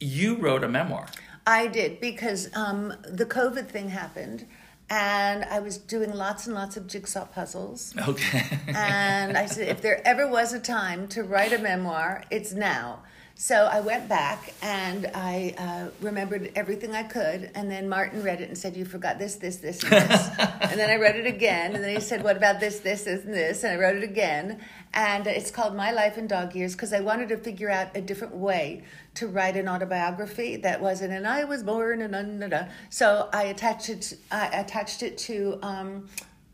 you 0.00 0.36
wrote 0.36 0.64
a 0.64 0.68
memoir. 0.68 1.06
I 1.46 1.66
did 1.66 2.00
because 2.00 2.54
um, 2.54 2.94
the 3.08 3.26
COVID 3.26 3.68
thing 3.68 3.88
happened, 3.88 4.46
and 4.88 5.44
I 5.44 5.60
was 5.60 5.78
doing 5.78 6.12
lots 6.12 6.46
and 6.46 6.54
lots 6.54 6.76
of 6.76 6.86
jigsaw 6.86 7.26
puzzles. 7.26 7.94
Okay. 7.96 8.44
and 8.68 9.36
I 9.36 9.46
said, 9.46 9.68
if 9.68 9.80
there 9.82 10.06
ever 10.06 10.28
was 10.28 10.52
a 10.52 10.60
time 10.60 11.08
to 11.08 11.22
write 11.22 11.52
a 11.52 11.58
memoir, 11.58 12.24
it's 12.30 12.52
now. 12.52 13.02
So 13.40 13.70
I 13.72 13.80
went 13.80 14.06
back 14.06 14.52
and 14.60 15.10
I 15.14 15.54
uh, 15.56 15.88
remembered 16.02 16.52
everything 16.54 16.94
I 16.94 17.04
could. 17.04 17.50
And 17.54 17.70
then 17.70 17.88
Martin 17.88 18.22
read 18.22 18.42
it 18.42 18.48
and 18.48 18.56
said, 18.56 18.76
You 18.76 18.84
forgot 18.84 19.18
this, 19.18 19.36
this, 19.36 19.56
this, 19.56 19.82
and 19.82 19.92
this. 19.92 20.28
and 20.38 20.78
then 20.78 20.90
I 20.90 20.96
read 20.96 21.16
it 21.16 21.26
again. 21.26 21.74
And 21.74 21.82
then 21.82 21.94
he 21.94 22.02
said, 22.02 22.22
What 22.22 22.36
about 22.36 22.60
this, 22.60 22.80
this, 22.80 23.04
this, 23.04 23.24
and 23.24 23.32
this? 23.32 23.64
And 23.64 23.72
I 23.72 23.76
wrote 23.82 23.96
it 23.96 24.02
again. 24.02 24.60
And 24.92 25.26
it's 25.26 25.50
called 25.50 25.74
My 25.74 25.90
Life 25.90 26.18
in 26.18 26.26
Dog 26.26 26.54
Years 26.54 26.74
because 26.74 26.92
I 26.92 27.00
wanted 27.00 27.30
to 27.30 27.38
figure 27.38 27.70
out 27.70 27.96
a 27.96 28.02
different 28.02 28.34
way 28.34 28.84
to 29.14 29.26
write 29.26 29.56
an 29.56 29.70
autobiography 29.70 30.56
that 30.56 30.82
wasn't, 30.82 31.14
and 31.14 31.26
I 31.26 31.44
was 31.44 31.62
born, 31.62 32.02
and 32.02 32.12
da, 32.12 32.46
da, 32.46 32.64
da. 32.64 32.70
So 32.90 33.30
I 33.32 33.44
attached 33.44 33.88
it, 33.88 34.18
I 34.30 34.48
attached 34.48 35.02
it 35.02 35.16
to. 35.16 35.58
Um, 35.62 36.08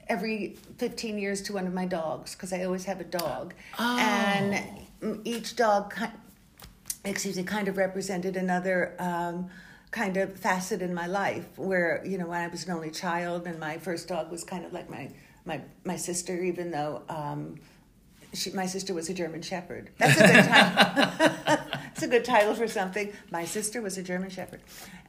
every 0.09 0.57
15 0.78 1.19
years 1.19 1.43
to 1.43 1.52
one 1.52 1.66
of 1.66 1.75
my 1.75 1.85
dogs 1.85 2.37
because 2.37 2.52
I 2.52 2.62
always 2.62 2.85
have 2.85 3.00
a 3.00 3.05
dog. 3.05 3.55
And 3.76 4.64
each 5.25 5.57
dog, 5.57 5.93
excuse 7.06 7.36
me, 7.36 7.42
kind 7.42 7.68
of 7.68 7.76
represented 7.76 8.36
another 8.36 8.94
um, 8.98 9.48
kind 9.90 10.16
of 10.16 10.38
facet 10.38 10.82
in 10.82 10.92
my 10.92 11.06
life 11.06 11.46
where, 11.56 12.02
you 12.04 12.18
know, 12.18 12.26
when 12.26 12.40
I 12.40 12.48
was 12.48 12.66
an 12.66 12.72
only 12.72 12.90
child 12.90 13.46
and 13.46 13.58
my 13.58 13.78
first 13.78 14.08
dog 14.08 14.30
was 14.30 14.44
kind 14.44 14.64
of 14.64 14.72
like 14.72 14.90
my, 14.90 15.10
my, 15.44 15.60
my 15.84 15.96
sister, 15.96 16.42
even 16.42 16.70
though 16.70 17.02
um, 17.08 17.56
she, 18.34 18.50
my 18.50 18.66
sister 18.66 18.92
was 18.92 19.08
a 19.08 19.14
German 19.14 19.42
Shepherd. 19.42 19.90
That's 19.98 20.20
a 20.20 20.26
good 20.26 20.44
title. 20.44 21.58
It's 21.96 22.02
a 22.02 22.08
good 22.08 22.26
title 22.26 22.54
for 22.54 22.68
something. 22.68 23.10
My 23.30 23.46
sister 23.46 23.80
was 23.80 23.96
a 23.96 24.02
German 24.02 24.28
Shepherd. 24.28 24.60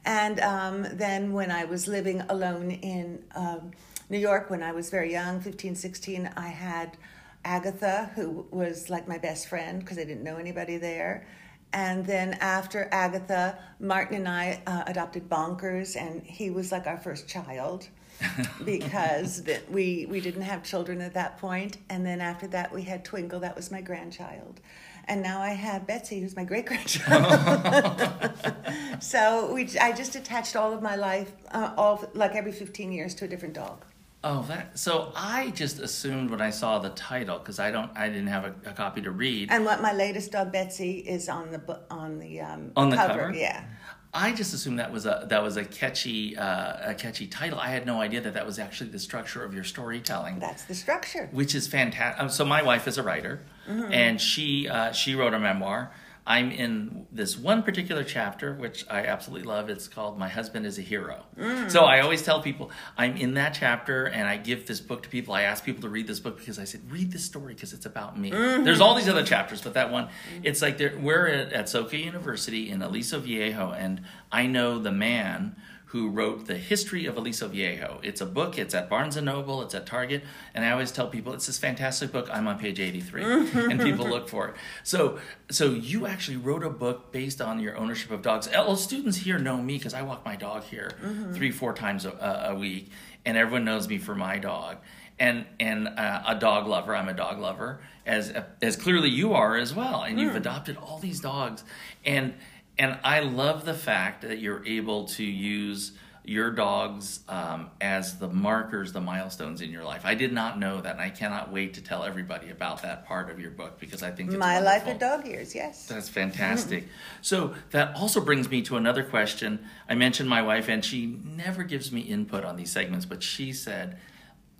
And 0.06 0.40
um, 0.40 0.86
then 0.90 1.34
when 1.34 1.50
I 1.50 1.66
was 1.66 1.86
living 1.86 2.22
alone 2.30 2.70
in 2.70 3.22
um, 3.34 3.72
New 4.08 4.16
York 4.16 4.48
when 4.48 4.62
I 4.62 4.72
was 4.72 4.88
very 4.88 5.12
young, 5.12 5.38
15, 5.38 5.74
16, 5.74 6.30
I 6.34 6.48
had 6.48 6.96
Agatha, 7.44 8.10
who 8.14 8.46
was 8.50 8.88
like 8.88 9.06
my 9.06 9.18
best 9.18 9.48
friend 9.48 9.80
because 9.80 9.98
I 9.98 10.04
didn't 10.04 10.24
know 10.24 10.38
anybody 10.38 10.78
there. 10.78 11.26
And 11.72 12.04
then 12.06 12.34
after 12.40 12.88
Agatha, 12.92 13.58
Martin 13.78 14.16
and 14.16 14.28
I 14.28 14.62
uh, 14.66 14.84
adopted 14.86 15.28
Bonkers, 15.28 15.96
and 15.96 16.22
he 16.22 16.50
was 16.50 16.72
like 16.72 16.86
our 16.86 16.96
first 16.96 17.28
child 17.28 17.88
because 18.64 19.44
that 19.44 19.70
we 19.70 20.06
we 20.08 20.20
didn't 20.20 20.42
have 20.42 20.62
children 20.62 21.00
at 21.00 21.14
that 21.14 21.38
point. 21.38 21.78
And 21.90 22.04
then 22.06 22.20
after 22.20 22.46
that, 22.48 22.72
we 22.72 22.82
had 22.82 23.04
Twinkle, 23.04 23.40
that 23.40 23.54
was 23.54 23.70
my 23.70 23.80
grandchild, 23.82 24.60
and 25.06 25.22
now 25.22 25.40
I 25.40 25.50
have 25.50 25.86
Betsy, 25.86 26.20
who's 26.20 26.34
my 26.36 26.44
great 26.44 26.66
grandchild. 26.66 28.32
so 29.00 29.52
we 29.52 29.68
I 29.78 29.92
just 29.92 30.16
attached 30.16 30.56
all 30.56 30.72
of 30.72 30.82
my 30.82 30.96
life, 30.96 31.32
uh, 31.50 31.74
all 31.76 32.04
like 32.14 32.34
every 32.34 32.52
fifteen 32.52 32.92
years, 32.92 33.14
to 33.16 33.26
a 33.26 33.28
different 33.28 33.54
dog. 33.54 33.84
Oh, 34.24 34.42
that. 34.48 34.76
So 34.78 35.12
I 35.14 35.50
just 35.50 35.78
assumed 35.78 36.30
when 36.30 36.40
I 36.40 36.50
saw 36.50 36.80
the 36.80 36.90
title 36.90 37.38
because 37.38 37.60
I 37.60 37.70
don't, 37.70 37.90
I 37.96 38.08
didn't 38.08 38.26
have 38.26 38.44
a, 38.44 38.54
a 38.70 38.72
copy 38.72 39.00
to 39.02 39.12
read. 39.12 39.50
And 39.52 39.64
what 39.64 39.80
my 39.80 39.92
latest 39.92 40.32
dog 40.32 40.50
Betsy 40.50 40.98
is 40.98 41.28
on 41.28 41.52
the 41.52 41.80
on 41.90 42.18
the 42.18 42.40
um, 42.40 42.72
On 42.76 42.90
the 42.90 42.96
cover? 42.96 43.32
Yeah. 43.34 43.64
I 44.12 44.32
just 44.32 44.54
assumed 44.54 44.78
that 44.78 44.90
was 44.90 45.04
a 45.06 45.26
that 45.28 45.42
was 45.42 45.56
a 45.56 45.64
catchy 45.64 46.36
uh, 46.36 46.90
a 46.90 46.94
catchy 46.94 47.26
title. 47.26 47.58
I 47.60 47.68
had 47.68 47.86
no 47.86 48.00
idea 48.00 48.20
that 48.22 48.34
that 48.34 48.46
was 48.46 48.58
actually 48.58 48.90
the 48.90 48.98
structure 48.98 49.44
of 49.44 49.54
your 49.54 49.64
storytelling, 49.64 50.38
That's 50.38 50.64
the 50.64 50.74
structure. 50.74 51.28
which 51.30 51.54
is 51.54 51.68
fantastic. 51.68 52.30
So 52.30 52.44
my 52.44 52.62
wife 52.62 52.88
is 52.88 52.96
a 52.98 53.02
writer, 53.02 53.42
and 53.66 54.20
she 54.20 54.66
uh, 54.68 54.92
she 54.92 55.14
wrote 55.14 55.34
a 55.34 55.38
memoir. 55.38 55.92
I'm 56.28 56.50
in 56.50 57.06
this 57.10 57.38
one 57.38 57.62
particular 57.62 58.04
chapter, 58.04 58.52
which 58.52 58.84
I 58.90 59.06
absolutely 59.06 59.48
love. 59.48 59.70
It's 59.70 59.88
called 59.88 60.18
"My 60.18 60.28
Husband 60.28 60.66
Is 60.66 60.78
a 60.78 60.82
Hero." 60.82 61.24
Mm. 61.38 61.70
So 61.70 61.84
I 61.84 62.00
always 62.00 62.22
tell 62.22 62.42
people 62.42 62.70
I'm 62.98 63.16
in 63.16 63.34
that 63.34 63.56
chapter, 63.58 64.04
and 64.04 64.28
I 64.28 64.36
give 64.36 64.66
this 64.66 64.78
book 64.78 65.02
to 65.04 65.08
people. 65.08 65.32
I 65.32 65.42
ask 65.42 65.64
people 65.64 65.80
to 65.82 65.88
read 65.88 66.06
this 66.06 66.20
book 66.20 66.38
because 66.38 66.58
I 66.58 66.64
said, 66.64 66.82
"Read 66.92 67.10
this 67.10 67.24
story 67.24 67.54
because 67.54 67.72
it's 67.72 67.86
about 67.86 68.18
me." 68.18 68.30
Mm-hmm. 68.30 68.64
There's 68.64 68.82
all 68.82 68.94
these 68.94 69.08
other 69.08 69.24
chapters, 69.24 69.62
but 69.62 69.72
that 69.72 69.90
one, 69.90 70.04
mm-hmm. 70.04 70.42
it's 70.44 70.60
like 70.60 70.78
we're 71.00 71.28
at, 71.28 71.52
at 71.54 71.64
Soka 71.64 71.98
University 71.98 72.68
in 72.68 72.82
Aliso 72.82 73.20
Viejo, 73.20 73.72
and 73.72 74.02
I 74.30 74.46
know 74.46 74.78
the 74.78 74.92
man 74.92 75.56
who 75.88 76.10
wrote 76.10 76.46
the 76.46 76.56
history 76.56 77.06
of 77.06 77.16
Aliso 77.16 77.48
Viejo. 77.48 77.98
It's 78.02 78.20
a 78.20 78.26
book. 78.26 78.58
It's 78.58 78.74
at 78.74 78.90
Barnes 78.90 79.16
and 79.16 79.24
Noble. 79.24 79.62
It's 79.62 79.74
at 79.74 79.86
Target, 79.86 80.22
and 80.54 80.62
I 80.62 80.70
always 80.72 80.92
tell 80.92 81.08
people 81.08 81.32
it's 81.32 81.46
this 81.46 81.58
fantastic 81.58 82.12
book. 82.12 82.28
I'm 82.30 82.46
on 82.46 82.58
page 82.58 82.78
83, 82.78 83.22
and 83.70 83.80
people 83.80 84.06
look 84.06 84.28
for 84.28 84.48
it. 84.48 84.54
So, 84.82 85.18
so 85.50 85.70
you 85.70 86.06
actually 86.06 86.36
wrote 86.36 86.62
a 86.62 86.68
book 86.68 87.10
based 87.10 87.40
on 87.40 87.58
your 87.58 87.74
ownership 87.76 88.10
of 88.10 88.20
dogs. 88.20 88.50
Well, 88.52 88.76
students 88.76 89.16
here 89.16 89.38
know 89.38 89.56
me 89.56 89.78
because 89.78 89.94
I 89.94 90.02
walk 90.02 90.26
my 90.26 90.36
dog 90.36 90.64
here 90.64 90.90
three, 91.32 91.50
four 91.50 91.72
times 91.72 92.04
a, 92.04 92.48
a 92.50 92.54
week, 92.54 92.90
and 93.24 93.38
everyone 93.38 93.64
knows 93.64 93.88
me 93.88 93.96
for 93.96 94.14
my 94.14 94.38
dog. 94.38 94.76
And 95.18 95.46
and 95.58 95.88
uh, 95.88 96.22
a 96.28 96.34
dog 96.36 96.68
lover. 96.68 96.94
I'm 96.94 97.08
a 97.08 97.14
dog 97.14 97.40
lover, 97.40 97.80
as 98.06 98.32
as 98.62 98.76
clearly 98.76 99.08
you 99.08 99.32
are 99.32 99.56
as 99.56 99.74
well. 99.74 100.02
And 100.02 100.20
you've 100.20 100.36
adopted 100.36 100.76
all 100.76 100.98
these 100.98 101.18
dogs, 101.18 101.64
and 102.04 102.34
and 102.78 102.98
I 103.02 103.20
love 103.20 103.64
the 103.64 103.74
fact 103.74 104.22
that 104.22 104.38
you're 104.38 104.64
able 104.66 105.04
to 105.06 105.24
use 105.24 105.92
your 106.24 106.50
dogs 106.50 107.20
um, 107.28 107.70
as 107.80 108.18
the 108.18 108.28
markers, 108.28 108.92
the 108.92 109.00
milestones 109.00 109.62
in 109.62 109.70
your 109.70 109.82
life. 109.82 110.02
I 110.04 110.14
did 110.14 110.30
not 110.30 110.58
know 110.58 110.80
that, 110.82 110.92
and 110.92 111.00
I 111.00 111.08
cannot 111.08 111.50
wait 111.50 111.72
to 111.74 111.80
tell 111.82 112.04
everybody 112.04 112.50
about 112.50 112.82
that 112.82 113.06
part 113.06 113.30
of 113.30 113.40
your 113.40 113.50
book 113.50 113.80
because 113.80 114.02
I 114.02 114.10
think 114.10 114.28
it's 114.28 114.38
My 114.38 114.60
life 114.60 114.84
wonderful. 114.84 115.14
in 115.14 115.20
dog 115.20 115.26
years. 115.26 115.54
Yes. 115.54 115.86
That's 115.86 116.08
fantastic. 116.08 116.84
So 117.22 117.54
that 117.70 117.96
also 117.96 118.20
brings 118.20 118.48
me 118.48 118.62
to 118.62 118.76
another 118.76 119.02
question. 119.02 119.66
I 119.88 119.94
mentioned 119.94 120.28
my 120.28 120.42
wife, 120.42 120.68
and 120.68 120.84
she 120.84 121.18
never 121.24 121.64
gives 121.64 121.90
me 121.90 122.02
input 122.02 122.44
on 122.44 122.56
these 122.56 122.70
segments, 122.70 123.06
but 123.06 123.22
she 123.22 123.52
said 123.52 123.98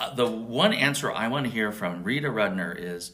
uh, 0.01 0.15
the 0.15 0.27
one 0.27 0.73
answer 0.73 1.13
I 1.13 1.29
want 1.29 1.47
to 1.47 1.53
hear 1.53 1.71
from 1.71 2.03
Rita 2.03 2.29
Rudner 2.29 2.75
is 2.77 3.13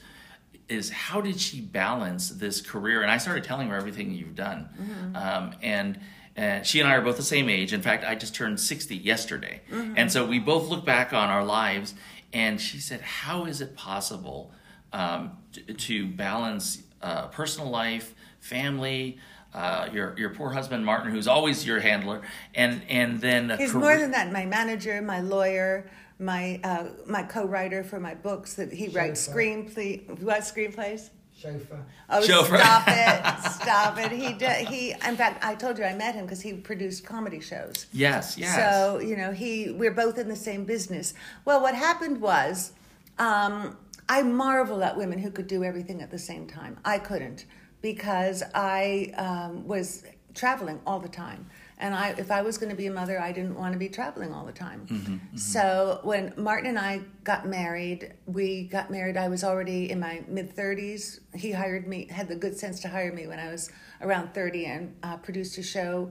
is 0.69 0.91
how 0.91 1.21
did 1.21 1.39
she 1.41 1.61
balance 1.61 2.31
this 2.31 2.61
career? 2.61 3.03
And 3.03 3.11
I 3.11 3.19
started 3.19 3.45
telling 3.45 3.69
her 3.69 3.77
everything 3.77 4.13
you've 4.13 4.35
done, 4.37 4.69
um, 5.15 5.55
and. 5.63 5.99
Uh, 6.37 6.61
she 6.63 6.81
and 6.81 6.89
I 6.89 6.97
are 6.97 7.01
both 7.01 7.17
the 7.17 7.23
same 7.23 7.49
age. 7.49 7.73
In 7.73 7.81
fact, 7.81 8.03
I 8.05 8.17
just 8.17 8.35
turned 8.35 8.59
60 8.59 8.97
yesterday. 8.97 9.61
And 9.71 10.11
so 10.11 10.27
we 10.27 10.41
both 10.41 10.69
look 10.69 10.85
back 10.85 11.13
on 11.13 11.29
our 11.29 11.45
lives, 11.45 11.95
and 12.33 12.61
she 12.61 12.79
said, 12.79 13.03
How 13.03 13.45
is 13.45 13.61
it 13.61 13.77
possible 13.77 14.51
um, 14.93 15.37
to, 15.53 15.61
to 15.75 16.07
balance 16.09 16.83
uh, 17.01 17.29
personal 17.29 17.71
life, 17.71 18.17
family, 18.41 19.19
uh, 19.55 19.89
your 19.93 20.19
your 20.19 20.31
poor 20.31 20.51
husband 20.51 20.85
Martin, 20.85 21.13
who's 21.13 21.29
always 21.29 21.65
your 21.65 21.79
handler, 21.79 22.23
and 22.57 22.83
and 22.89 23.21
then 23.21 23.53
a 23.53 23.57
He's 23.57 23.71
career- 23.71 23.81
more 23.83 23.97
than 23.97 24.11
that. 24.11 24.33
My 24.33 24.45
manager, 24.45 25.01
my 25.03 25.21
lawyer, 25.21 25.89
my 26.19 26.61
uh, 26.63 26.89
my 27.07 27.23
co-writer 27.23 27.85
for 27.85 28.01
my 28.01 28.15
books. 28.15 28.55
That 28.55 28.73
he 28.73 28.89
writes 28.89 29.27
Chauffeur. 29.27 29.39
screenplay. 29.39 30.21
What 30.21 30.41
screenplays? 30.41 31.11
chauffeur. 31.37 31.85
Oh, 32.09 32.23
Chauffeur. 32.23 32.59
stop 32.59 32.85
it! 32.87 33.51
Stop 33.51 33.99
it! 33.99 34.13
He 34.13 34.33
did, 34.33 34.69
he. 34.69 34.93
In 34.93 35.17
fact, 35.17 35.45
I 35.45 35.55
told 35.55 35.79
you 35.79 35.85
I 35.85 35.95
met 35.95 36.15
him 36.15 36.25
because 36.25 36.41
he 36.41 36.55
produced 36.55 37.05
comedy 37.05 37.41
shows. 37.41 37.87
Yes, 37.93 38.39
yes. 38.39 38.55
So 38.55 38.99
you 38.99 39.17
know, 39.17 39.33
he 39.33 39.73
we're 39.73 39.95
both 39.95 40.19
in 40.19 40.29
the 40.29 40.37
same 40.37 40.65
business. 40.65 41.15
Well, 41.45 41.61
what 41.61 41.75
happened 41.75 42.21
was, 42.21 42.73
um, 43.19 43.77
I 44.09 44.23
marvel 44.23 44.83
at 44.83 44.97
women 44.97 45.19
who 45.19 45.31
could 45.31 45.47
do 45.47 45.65
everything 45.65 46.03
at 46.03 46.11
the 46.11 46.19
same 46.19 46.47
time. 46.47 46.79
I 46.85 46.99
couldn't 46.99 47.47
because 47.83 48.43
I 48.55 49.13
um, 49.17 49.67
was 49.67 50.05
traveling 50.35 50.81
all 50.87 51.01
the 51.01 51.09
time. 51.09 51.49
And 51.79 51.95
I, 51.95 52.11
if 52.19 52.31
I 52.31 52.43
was 52.43 52.57
going 52.57 52.71
to 52.71 52.77
be 52.77 52.87
a 52.87 52.93
mother, 52.93 53.21
I 53.21 53.33
didn't 53.33 53.57
want 53.57 53.73
to 53.73 53.79
be 53.79 53.89
traveling 53.89 54.33
all 54.33 54.45
the 54.47 54.53
time. 54.53 54.87
So 55.35 56.01
when 56.05 56.33
Martin 56.37 56.69
and 56.69 56.79
I 56.79 57.01
got 57.25 57.47
married, 57.47 58.15
we 58.27 58.65
got 58.65 58.91
married. 58.91 59.17
I 59.17 59.29
was 59.29 59.43
already 59.43 59.91
in 59.91 59.99
my 59.99 60.23
mid 60.29 60.53
thirties. 60.55 61.21
He 61.35 61.51
hired 61.53 61.87
me, 61.89 62.07
had 62.11 62.29
the 62.29 62.37
good 62.37 62.57
sense 62.57 62.81
to 62.81 62.89
hire 62.89 63.13
me 63.13 63.27
when 63.27 63.41
I 63.41 63.51
was 63.51 63.71
around 64.01 64.35
30 64.35 64.67
and 64.67 64.97
uh, 65.03 65.17
produced 65.17 65.57
a 65.59 65.63
show 65.63 66.11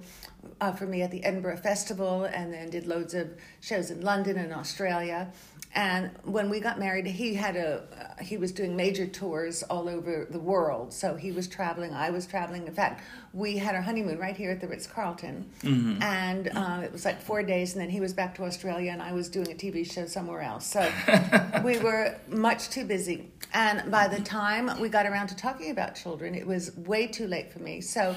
uh, 0.59 0.71
for 0.71 0.85
me 0.85 1.01
at 1.01 1.11
the 1.11 1.23
Edinburgh 1.23 1.57
Festival 1.57 2.23
and 2.25 2.53
then 2.53 2.69
did 2.69 2.87
loads 2.87 3.13
of 3.13 3.29
shows 3.61 3.91
in 3.91 4.01
London 4.01 4.37
and 4.37 4.51
Australia. 4.53 5.31
And 5.75 6.11
when 6.23 6.51
we 6.51 6.59
got 6.59 6.77
married, 6.77 7.07
he 7.07 7.33
had 7.33 7.55
a 7.55 7.81
uh, 8.19 8.23
he 8.23 8.37
was 8.37 8.51
doing 8.51 8.75
major 8.75 9.07
tours 9.07 9.63
all 9.63 9.89
over 9.89 10.27
the 10.29 10.39
world. 10.39 10.93
So 10.93 11.15
he 11.15 11.31
was 11.31 11.47
traveling, 11.47 11.93
I 11.93 12.11
was 12.11 12.27
traveling. 12.27 12.67
In 12.67 12.73
fact, 12.73 13.03
we 13.33 13.57
had 13.57 13.73
our 13.73 13.81
honeymoon 13.81 14.19
right 14.19 14.37
here 14.37 14.51
at 14.51 14.61
the 14.61 14.67
Ritz 14.67 14.85
Carlton, 14.85 15.49
mm-hmm. 15.61 16.01
and 16.03 16.49
uh, 16.53 16.81
it 16.83 16.91
was 16.91 17.05
like 17.05 17.19
four 17.19 17.41
days. 17.41 17.73
And 17.73 17.81
then 17.81 17.89
he 17.89 17.99
was 17.99 18.13
back 18.13 18.35
to 18.35 18.43
Australia, 18.43 18.91
and 18.91 19.01
I 19.01 19.13
was 19.13 19.29
doing 19.29 19.51
a 19.51 19.55
TV 19.55 19.89
show 19.91 20.05
somewhere 20.05 20.41
else. 20.41 20.67
So 20.67 20.91
we 21.63 21.79
were 21.79 22.15
much 22.27 22.69
too 22.69 22.85
busy. 22.85 23.31
And 23.53 23.91
by 23.91 24.07
the 24.07 24.21
time 24.21 24.79
we 24.79 24.89
got 24.89 25.07
around 25.07 25.27
to 25.27 25.35
talking 25.35 25.71
about 25.71 25.95
children, 25.95 26.35
it 26.35 26.45
was 26.45 26.75
way 26.77 27.07
too 27.07 27.27
late 27.27 27.51
for 27.51 27.59
me. 27.59 27.81
So 27.81 28.15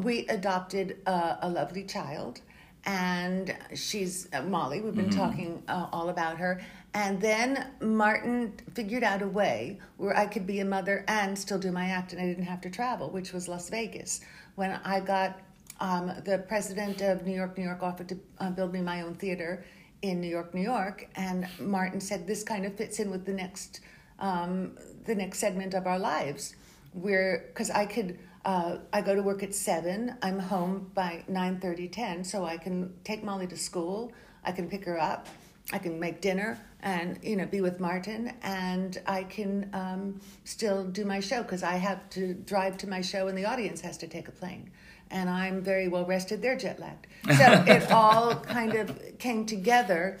we 0.00 0.26
adopted 0.28 0.98
uh, 1.06 1.36
a 1.40 1.48
lovely 1.48 1.84
child 1.84 2.40
and 2.86 3.54
she's 3.74 4.28
uh, 4.32 4.42
Molly. 4.42 4.80
We've 4.80 4.94
been 4.94 5.08
mm-hmm. 5.08 5.18
talking 5.18 5.62
uh, 5.68 5.86
all 5.92 6.10
about 6.10 6.38
her. 6.38 6.60
And 6.94 7.20
then 7.20 7.72
Martin 7.80 8.52
figured 8.72 9.02
out 9.02 9.20
a 9.20 9.26
way 9.26 9.78
where 9.96 10.16
I 10.16 10.26
could 10.26 10.46
be 10.46 10.60
a 10.60 10.64
mother 10.64 11.04
and 11.08 11.36
still 11.36 11.58
do 11.58 11.72
my 11.72 11.86
act, 11.86 12.12
and 12.12 12.22
I 12.22 12.26
didn't 12.26 12.44
have 12.44 12.60
to 12.62 12.70
travel, 12.70 13.10
which 13.10 13.32
was 13.32 13.48
Las 13.48 13.68
Vegas. 13.68 14.20
When 14.54 14.70
I 14.70 15.00
got 15.00 15.40
um, 15.80 16.12
the 16.24 16.44
president 16.46 17.00
of 17.00 17.26
New 17.26 17.34
York, 17.34 17.58
New 17.58 17.64
York 17.64 17.82
offered 17.82 18.08
to 18.10 18.18
uh, 18.38 18.50
build 18.50 18.72
me 18.72 18.80
my 18.80 19.02
own 19.02 19.14
theater 19.14 19.64
in 20.02 20.20
New 20.20 20.28
York, 20.28 20.54
New 20.54 20.62
York, 20.62 21.08
and 21.16 21.48
Martin 21.58 22.00
said 22.00 22.28
this 22.28 22.44
kind 22.44 22.64
of 22.64 22.76
fits 22.76 23.00
in 23.00 23.10
with 23.10 23.24
the 23.26 23.32
next 23.32 23.80
um, 24.20 24.78
the 25.04 25.14
next 25.16 25.40
segment 25.40 25.74
of 25.74 25.88
our 25.88 25.98
lives, 25.98 26.54
where 26.92 27.46
because 27.48 27.70
I 27.70 27.86
could. 27.86 28.18
Uh, 28.46 28.76
I 28.92 29.00
go 29.00 29.14
to 29.14 29.22
work 29.22 29.42
at 29.42 29.54
seven. 29.54 30.18
I'm 30.20 30.38
home 30.38 30.90
by 30.92 31.24
9 31.28 31.60
30, 31.60 31.88
10, 31.88 32.24
so 32.24 32.44
I 32.44 32.58
can 32.58 32.92
take 33.02 33.24
Molly 33.24 33.46
to 33.46 33.56
school. 33.56 34.12
I 34.44 34.52
can 34.52 34.68
pick 34.68 34.84
her 34.84 35.00
up. 35.00 35.28
I 35.72 35.78
can 35.78 35.98
make 35.98 36.20
dinner 36.20 36.58
and 36.84 37.18
you 37.22 37.36
know 37.36 37.46
be 37.46 37.62
with 37.62 37.80
Martin, 37.80 38.32
and 38.42 39.00
I 39.06 39.24
can 39.24 39.70
um, 39.72 40.20
still 40.44 40.84
do 40.84 41.04
my 41.04 41.20
show 41.20 41.42
because 41.42 41.62
I 41.62 41.76
have 41.76 42.08
to 42.10 42.34
drive 42.34 42.76
to 42.78 42.88
my 42.88 43.00
show, 43.00 43.28
and 43.28 43.36
the 43.36 43.46
audience 43.46 43.80
has 43.80 43.96
to 43.98 44.06
take 44.06 44.28
a 44.28 44.32
plane, 44.32 44.70
and 45.10 45.30
I'm 45.30 45.62
very 45.62 45.88
well 45.88 46.04
rested. 46.04 46.42
They're 46.42 46.56
jet 46.56 46.78
lagged, 46.78 47.06
so 47.38 47.64
it 47.66 47.90
all 47.90 48.36
kind 48.36 48.74
of 48.74 49.18
came 49.18 49.46
together, 49.46 50.18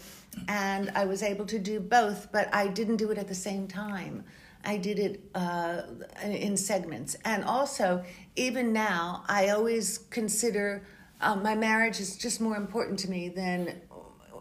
and 0.48 0.90
I 0.94 1.04
was 1.04 1.22
able 1.22 1.44
to 1.46 1.58
do 1.58 1.80
both, 1.80 2.32
but 2.32 2.52
I 2.54 2.68
didn't 2.68 2.96
do 2.96 3.10
it 3.10 3.18
at 3.18 3.28
the 3.28 3.34
same 3.34 3.68
time. 3.68 4.24
I 4.64 4.78
did 4.78 4.98
it 4.98 5.20
uh, 5.34 5.82
in 6.22 6.56
segments, 6.56 7.14
and 7.26 7.44
also 7.44 8.02
even 8.36 8.72
now, 8.72 9.24
I 9.28 9.50
always 9.50 9.98
consider. 10.10 10.82
Um, 11.20 11.42
my 11.42 11.54
marriage 11.54 12.00
is 12.00 12.16
just 12.18 12.40
more 12.40 12.56
important 12.56 12.98
to 13.00 13.08
me 13.08 13.28
than 13.28 13.80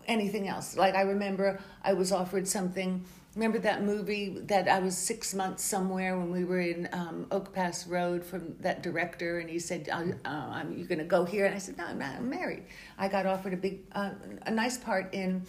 anything 0.07 0.47
else. 0.47 0.75
Like 0.75 0.95
I 0.95 1.01
remember 1.01 1.59
I 1.83 1.93
was 1.93 2.11
offered 2.11 2.47
something. 2.47 3.03
Remember 3.35 3.57
that 3.59 3.83
movie 3.83 4.37
that 4.41 4.67
I 4.67 4.77
was 4.79 4.95
six 4.95 5.33
months 5.33 5.63
somewhere 5.63 6.17
when 6.19 6.31
we 6.31 6.43
were 6.43 6.59
in 6.59 6.87
um, 6.93 7.25
Oak 7.31 7.51
Pass 7.51 7.87
Road 7.87 8.23
from 8.23 8.55
that 8.59 8.83
director, 8.83 9.39
and 9.39 9.49
he 9.49 9.57
said, 9.57 9.87
"You're 9.87 10.87
going 10.87 10.99
to 10.99 11.03
go 11.03 11.25
here," 11.25 11.45
and 11.47 11.55
I 11.55 11.57
said, 11.57 11.77
"No, 11.77 11.85
I'm 11.85 11.97
not. 11.97 12.15
I'm 12.15 12.29
married." 12.29 12.65
I 12.97 13.07
got 13.07 13.25
offered 13.25 13.53
a 13.53 13.57
big, 13.57 13.79
uh, 13.93 14.11
a 14.45 14.51
nice 14.51 14.77
part 14.77 15.13
in 15.13 15.45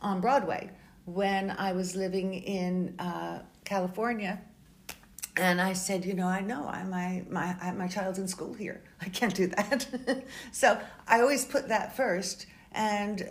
on 0.00 0.20
Broadway 0.20 0.70
when 1.06 1.50
I 1.52 1.72
was 1.72 1.94
living 1.94 2.34
in 2.34 2.94
uh, 2.98 3.40
California. 3.64 4.40
And 5.38 5.60
I 5.60 5.74
said, 5.74 6.06
you 6.06 6.14
know, 6.14 6.26
I 6.26 6.40
know 6.40 6.66
I, 6.66 6.82
my 6.84 7.22
my 7.28 7.72
my 7.72 7.86
child's 7.88 8.18
in 8.18 8.26
school 8.26 8.54
here. 8.54 8.82
I 9.00 9.08
can't 9.10 9.34
do 9.34 9.46
that. 9.48 9.86
so 10.52 10.80
I 11.06 11.20
always 11.20 11.44
put 11.44 11.68
that 11.68 11.94
first 11.96 12.46
and 12.76 13.28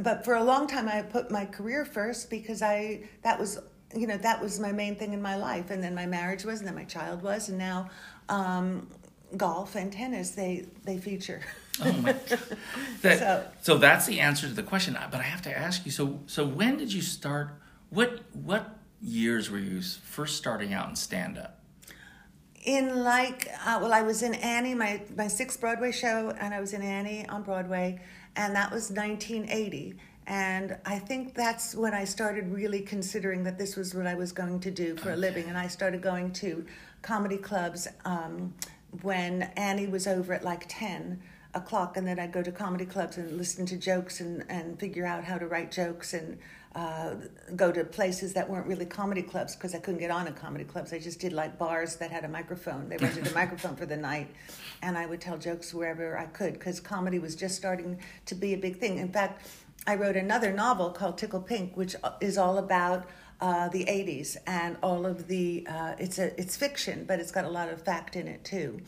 but 0.00 0.24
for 0.24 0.34
a 0.34 0.44
long 0.44 0.66
time 0.66 0.88
i 0.88 1.02
put 1.02 1.30
my 1.30 1.44
career 1.44 1.84
first 1.84 2.30
because 2.30 2.62
i 2.62 3.02
that 3.22 3.38
was 3.38 3.58
you 3.96 4.06
know 4.06 4.16
that 4.16 4.42
was 4.42 4.60
my 4.60 4.72
main 4.72 4.96
thing 4.96 5.12
in 5.12 5.22
my 5.22 5.36
life. 5.36 5.70
And 5.70 5.82
then 5.82 5.94
my 5.94 6.06
marriage 6.06 6.44
was 6.44 6.60
and 6.60 6.68
then 6.68 6.74
my 6.74 6.84
child 6.84 7.22
was 7.22 7.48
and 7.48 7.58
now 7.58 7.90
um, 8.28 8.88
golf 9.36 9.74
and 9.74 9.92
tennis 9.92 10.30
they 10.30 10.66
they 10.84 10.98
feature. 10.98 11.40
Oh 11.82 11.92
my 11.92 12.12
God. 12.12 12.38
That, 13.02 13.18
so, 13.18 13.46
so 13.60 13.78
that's 13.78 14.06
the 14.06 14.20
answer 14.20 14.48
to 14.48 14.54
the 14.54 14.62
question. 14.62 14.96
But 15.10 15.20
i 15.20 15.24
have 15.24 15.42
to 15.42 15.56
ask 15.56 15.84
you 15.84 15.92
so 15.92 16.20
so 16.26 16.46
when 16.46 16.76
did 16.78 16.92
you 16.92 17.02
start 17.02 17.50
what 17.90 18.20
what 18.32 18.78
years 19.02 19.50
were 19.50 19.58
you 19.58 19.82
first 19.82 20.36
starting 20.36 20.72
out 20.72 20.88
in 20.88 20.96
stand 20.96 21.36
up 21.36 21.60
in 22.64 23.04
like 23.04 23.50
uh, 23.66 23.78
well 23.82 23.92
i 23.92 24.00
was 24.00 24.22
in 24.22 24.32
annie 24.36 24.72
my 24.72 25.02
my 25.14 25.28
sixth 25.28 25.60
broadway 25.60 25.92
show 25.92 26.30
and 26.40 26.54
i 26.54 26.60
was 26.60 26.72
in 26.72 26.80
annie 26.80 27.28
on 27.28 27.42
broadway 27.42 28.00
and 28.36 28.54
that 28.54 28.70
was 28.70 28.90
1980. 28.90 29.94
And 30.26 30.76
I 30.86 30.98
think 30.98 31.34
that's 31.34 31.74
when 31.74 31.92
I 31.92 32.04
started 32.04 32.50
really 32.50 32.80
considering 32.80 33.44
that 33.44 33.58
this 33.58 33.76
was 33.76 33.94
what 33.94 34.06
I 34.06 34.14
was 34.14 34.32
going 34.32 34.60
to 34.60 34.70
do 34.70 34.96
for 34.96 35.12
a 35.12 35.16
living. 35.16 35.48
And 35.48 35.58
I 35.58 35.68
started 35.68 36.00
going 36.00 36.32
to 36.34 36.64
comedy 37.02 37.36
clubs 37.36 37.86
um, 38.04 38.54
when 39.02 39.42
Annie 39.56 39.86
was 39.86 40.06
over 40.06 40.32
at 40.32 40.42
like 40.42 40.64
10 40.68 41.20
o'clock. 41.54 41.96
And 41.96 42.06
then 42.06 42.18
I'd 42.18 42.32
go 42.32 42.42
to 42.42 42.50
comedy 42.50 42.86
clubs 42.86 43.18
and 43.18 43.36
listen 43.36 43.66
to 43.66 43.76
jokes 43.76 44.20
and, 44.20 44.44
and 44.48 44.80
figure 44.80 45.04
out 45.04 45.24
how 45.24 45.36
to 45.36 45.46
write 45.46 45.70
jokes 45.70 46.14
and 46.14 46.38
uh, 46.74 47.14
go 47.54 47.70
to 47.70 47.84
places 47.84 48.32
that 48.32 48.48
weren't 48.48 48.66
really 48.66 48.84
comedy 48.84 49.22
clubs 49.22 49.54
because 49.54 49.74
I 49.74 49.78
couldn't 49.78 50.00
get 50.00 50.10
on 50.10 50.26
in 50.26 50.34
comedy 50.34 50.64
clubs. 50.64 50.92
I 50.92 50.98
just 50.98 51.20
did 51.20 51.32
like 51.32 51.56
bars 51.56 51.96
that 51.96 52.10
had 52.10 52.24
a 52.24 52.28
microphone. 52.28 52.88
They 52.88 52.96
rented 52.96 53.26
a 53.26 53.34
microphone 53.34 53.76
for 53.76 53.86
the 53.86 53.96
night, 53.96 54.28
and 54.82 54.98
I 54.98 55.06
would 55.06 55.20
tell 55.20 55.38
jokes 55.38 55.72
wherever 55.72 56.18
I 56.18 56.26
could 56.26 56.54
because 56.54 56.80
comedy 56.80 57.18
was 57.18 57.36
just 57.36 57.54
starting 57.54 58.00
to 58.26 58.34
be 58.34 58.54
a 58.54 58.58
big 58.58 58.78
thing. 58.78 58.98
In 58.98 59.12
fact, 59.12 59.46
I 59.86 59.94
wrote 59.94 60.16
another 60.16 60.52
novel 60.52 60.90
called 60.90 61.16
Tickle 61.18 61.42
Pink, 61.42 61.76
which 61.76 61.94
is 62.20 62.38
all 62.38 62.58
about 62.58 63.08
uh, 63.40 63.68
the 63.68 63.84
'80s 63.84 64.36
and 64.46 64.76
all 64.82 65.06
of 65.06 65.28
the. 65.28 65.66
Uh, 65.68 65.94
it's 65.98 66.18
a 66.18 66.38
it's 66.40 66.56
fiction, 66.56 67.04
but 67.06 67.20
it's 67.20 67.30
got 67.30 67.44
a 67.44 67.50
lot 67.50 67.68
of 67.68 67.82
fact 67.82 68.16
in 68.16 68.26
it 68.26 68.44
too. 68.44 68.80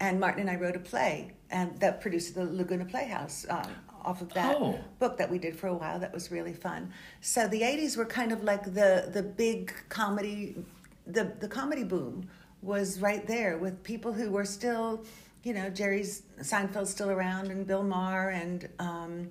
And 0.00 0.18
Martin 0.18 0.40
and 0.40 0.50
I 0.50 0.56
wrote 0.56 0.76
a 0.76 0.80
play, 0.80 1.32
and 1.50 1.78
that 1.80 2.00
produced 2.00 2.34
the 2.34 2.44
Laguna 2.44 2.86
Playhouse 2.86 3.44
um, 3.50 3.70
off 4.04 4.22
of 4.22 4.32
that 4.34 4.56
oh. 4.58 4.78
book 4.98 5.16
that 5.18 5.30
we 5.30 5.38
did 5.38 5.58
for 5.58 5.68
a 5.68 5.74
while. 5.74 5.98
That 5.98 6.12
was 6.12 6.30
really 6.30 6.52
fun. 6.52 6.92
So 7.20 7.48
the 7.48 7.62
'80s 7.62 7.96
were 7.96 8.06
kind 8.06 8.32
of 8.32 8.44
like 8.44 8.64
the 8.64 9.10
the 9.12 9.22
big 9.22 9.72
comedy, 9.88 10.56
the 11.06 11.32
the 11.40 11.48
comedy 11.48 11.84
boom 11.84 12.28
was 12.62 13.00
right 13.00 13.26
there 13.26 13.58
with 13.58 13.82
people 13.82 14.12
who 14.12 14.30
were 14.30 14.44
still, 14.44 15.04
you 15.42 15.52
know, 15.52 15.68
Jerry's 15.68 16.22
Seinfeld's 16.40 16.90
still 16.90 17.10
around 17.10 17.50
and 17.50 17.66
Bill 17.66 17.82
Maher 17.82 18.30
and. 18.30 18.68
Um, 18.78 19.30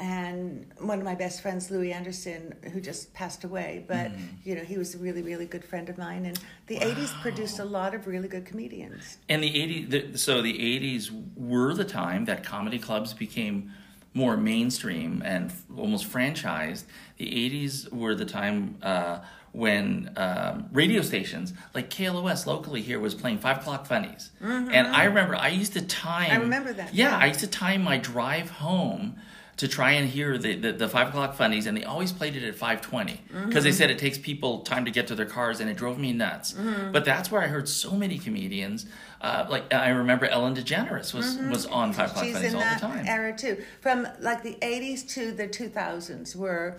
and 0.00 0.66
one 0.78 0.98
of 0.98 1.04
my 1.04 1.14
best 1.14 1.42
friends, 1.42 1.70
Louie 1.70 1.92
Anderson, 1.92 2.54
who 2.72 2.80
just 2.80 3.12
passed 3.12 3.44
away, 3.44 3.84
but 3.86 4.10
mm. 4.10 4.18
you 4.44 4.54
know 4.54 4.62
he 4.62 4.78
was 4.78 4.94
a 4.94 4.98
really, 4.98 5.20
really 5.20 5.44
good 5.44 5.62
friend 5.62 5.90
of 5.90 5.98
mine. 5.98 6.24
And 6.24 6.40
the 6.68 6.76
wow. 6.76 6.86
'80s 6.86 7.20
produced 7.20 7.58
a 7.58 7.64
lot 7.66 7.94
of 7.94 8.06
really 8.06 8.26
good 8.26 8.46
comedians. 8.46 9.18
And 9.28 9.44
the 9.44 9.52
'80s, 9.52 10.18
so 10.18 10.40
the 10.40 10.54
'80s 10.54 11.10
were 11.36 11.74
the 11.74 11.84
time 11.84 12.24
that 12.24 12.42
comedy 12.42 12.78
clubs 12.78 13.12
became 13.12 13.72
more 14.12 14.36
mainstream 14.36 15.22
and 15.24 15.52
almost 15.76 16.10
franchised, 16.10 16.84
the 17.16 17.26
80s 17.26 17.92
were 17.92 18.14
the 18.14 18.24
time 18.24 18.76
uh, 18.82 19.20
when 19.52 20.12
um, 20.16 20.68
radio 20.72 21.02
stations 21.02 21.52
like 21.74 21.90
KLOS 21.90 22.46
locally 22.46 22.82
here 22.82 23.00
was 23.00 23.14
playing 23.14 23.38
five 23.38 23.58
o'clock 23.58 23.86
funnies. 23.86 24.30
Mm-hmm. 24.42 24.70
And 24.72 24.88
I 24.88 25.04
remember 25.04 25.34
I 25.36 25.48
used 25.48 25.72
to 25.74 25.82
time. 25.82 26.30
I 26.30 26.36
remember 26.36 26.72
that. 26.72 26.94
Yeah, 26.94 27.10
yeah, 27.10 27.18
I 27.18 27.26
used 27.26 27.40
to 27.40 27.46
time 27.46 27.82
my 27.82 27.98
drive 27.98 28.50
home 28.50 29.16
to 29.60 29.68
try 29.68 29.92
and 29.92 30.08
hear 30.08 30.38
the, 30.38 30.56
the, 30.56 30.72
the, 30.72 30.88
five 30.88 31.08
o'clock 31.08 31.34
funnies, 31.34 31.66
and 31.66 31.76
they 31.76 31.84
always 31.84 32.12
played 32.12 32.34
it 32.34 32.42
at 32.42 32.54
five 32.54 32.80
twenty 32.80 33.20
because 33.26 33.42
mm-hmm. 33.42 33.60
they 33.60 33.72
said 33.72 33.90
it 33.90 33.98
takes 33.98 34.16
people 34.16 34.60
time 34.60 34.86
to 34.86 34.90
get 34.90 35.06
to 35.08 35.14
their 35.14 35.26
cars, 35.26 35.60
and 35.60 35.68
it 35.68 35.76
drove 35.76 35.98
me 35.98 36.14
nuts. 36.14 36.54
Mm-hmm. 36.54 36.92
But 36.92 37.04
that's 37.04 37.30
where 37.30 37.42
I 37.42 37.46
heard 37.46 37.68
so 37.68 37.90
many 37.90 38.18
comedians. 38.18 38.86
Uh, 39.20 39.46
like 39.50 39.72
I 39.74 39.90
remember 39.90 40.24
Ellen 40.24 40.54
DeGeneres 40.54 41.12
was 41.12 41.36
mm-hmm. 41.36 41.50
was 41.50 41.66
on 41.66 41.92
five 41.92 42.08
o'clock 42.08 42.24
She's 42.24 42.36
funnies 42.36 42.54
all 42.54 42.60
the 42.60 42.80
time. 42.80 43.06
Era 43.06 43.36
too, 43.36 43.62
from 43.82 44.08
like 44.20 44.42
the 44.42 44.56
eighties 44.62 45.04
to 45.14 45.30
the 45.32 45.46
two 45.46 45.68
thousands 45.68 46.34
were. 46.34 46.78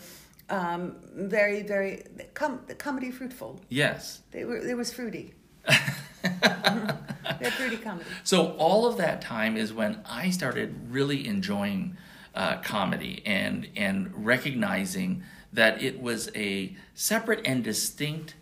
Um, 0.49 0.97
very, 1.13 1.63
very 1.63 2.03
com- 2.33 2.59
comedy 2.77 3.09
fruitful. 3.09 3.61
Yes, 3.69 4.21
they 4.31 4.43
were. 4.43 4.57
It 4.57 4.75
was 4.75 4.91
fruity. 4.91 5.33
They're 6.23 7.51
fruity 7.51 7.77
comedy. 7.77 8.05
So 8.25 8.47
all 8.57 8.85
of 8.85 8.97
that 8.97 9.21
time 9.21 9.55
is 9.55 9.71
when 9.71 10.01
I 10.05 10.29
started 10.29 10.75
really 10.89 11.25
enjoying 11.25 11.95
uh, 12.35 12.57
comedy 12.57 13.21
and 13.25 13.67
and 13.75 14.25
recognizing 14.25 15.23
that 15.53 15.81
it 15.81 16.01
was 16.01 16.29
a 16.35 16.75
separate 16.93 17.41
and 17.45 17.63
distinct 17.63 18.35